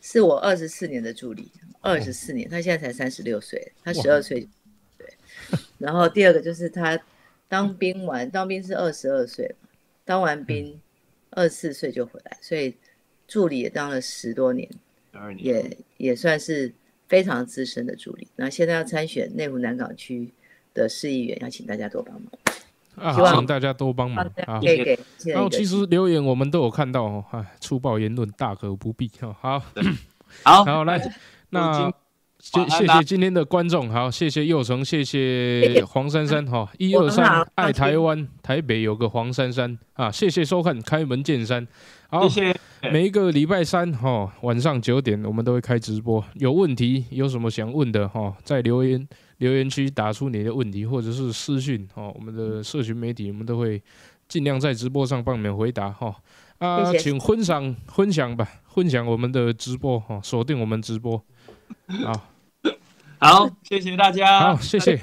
[0.00, 1.48] 是我二十四年的助理，
[1.80, 4.48] 二十四年，他现在才三十六岁，他十二岁，
[4.98, 5.06] 对。
[5.78, 6.98] 然后第二个就是他
[7.46, 9.54] 当兵完，当兵是二十二岁，
[10.04, 10.76] 当完兵
[11.34, 12.74] 二十四岁就回来，所以
[13.28, 14.68] 助理也当了十多年，
[15.36, 16.72] 也也算是
[17.08, 18.26] 非常资深的助理。
[18.36, 20.32] 那现在要参选内湖南港区
[20.72, 22.30] 的市议员，要请大家多帮忙。
[22.96, 24.60] 啊，请大家多帮忙啊！
[25.26, 29.34] 然后其实留言我们都有看到哦，哎，粗暴言论大可不必哦。
[29.40, 29.58] 好，
[30.44, 31.12] 好，好来，
[31.50, 31.92] 那
[32.44, 41.66] 谢谢谢今天的观众，好，谢谢佑成，谢谢黄珊珊哈，一二三，爱台湾，台北有个黄珊珊啊，谢谢收看开门见山，
[42.10, 42.90] 好，谢谢。
[42.92, 49.08] 每一个礼拜三哈晚上九点，我们都会开直播，有问题有什么想问的哈，在留言。
[49.38, 53.82] 留言区打出你的问题，或者是私讯哈，我们的社群媒体，我们都会
[54.28, 56.14] 尽量在直播上帮你们回答哈。
[56.58, 61.20] 啊，请分享分享吧，分享我们的直播哈，锁定我们直播。
[62.04, 62.12] 好，
[63.24, 65.00] 好，谢谢大家，好，谢谢。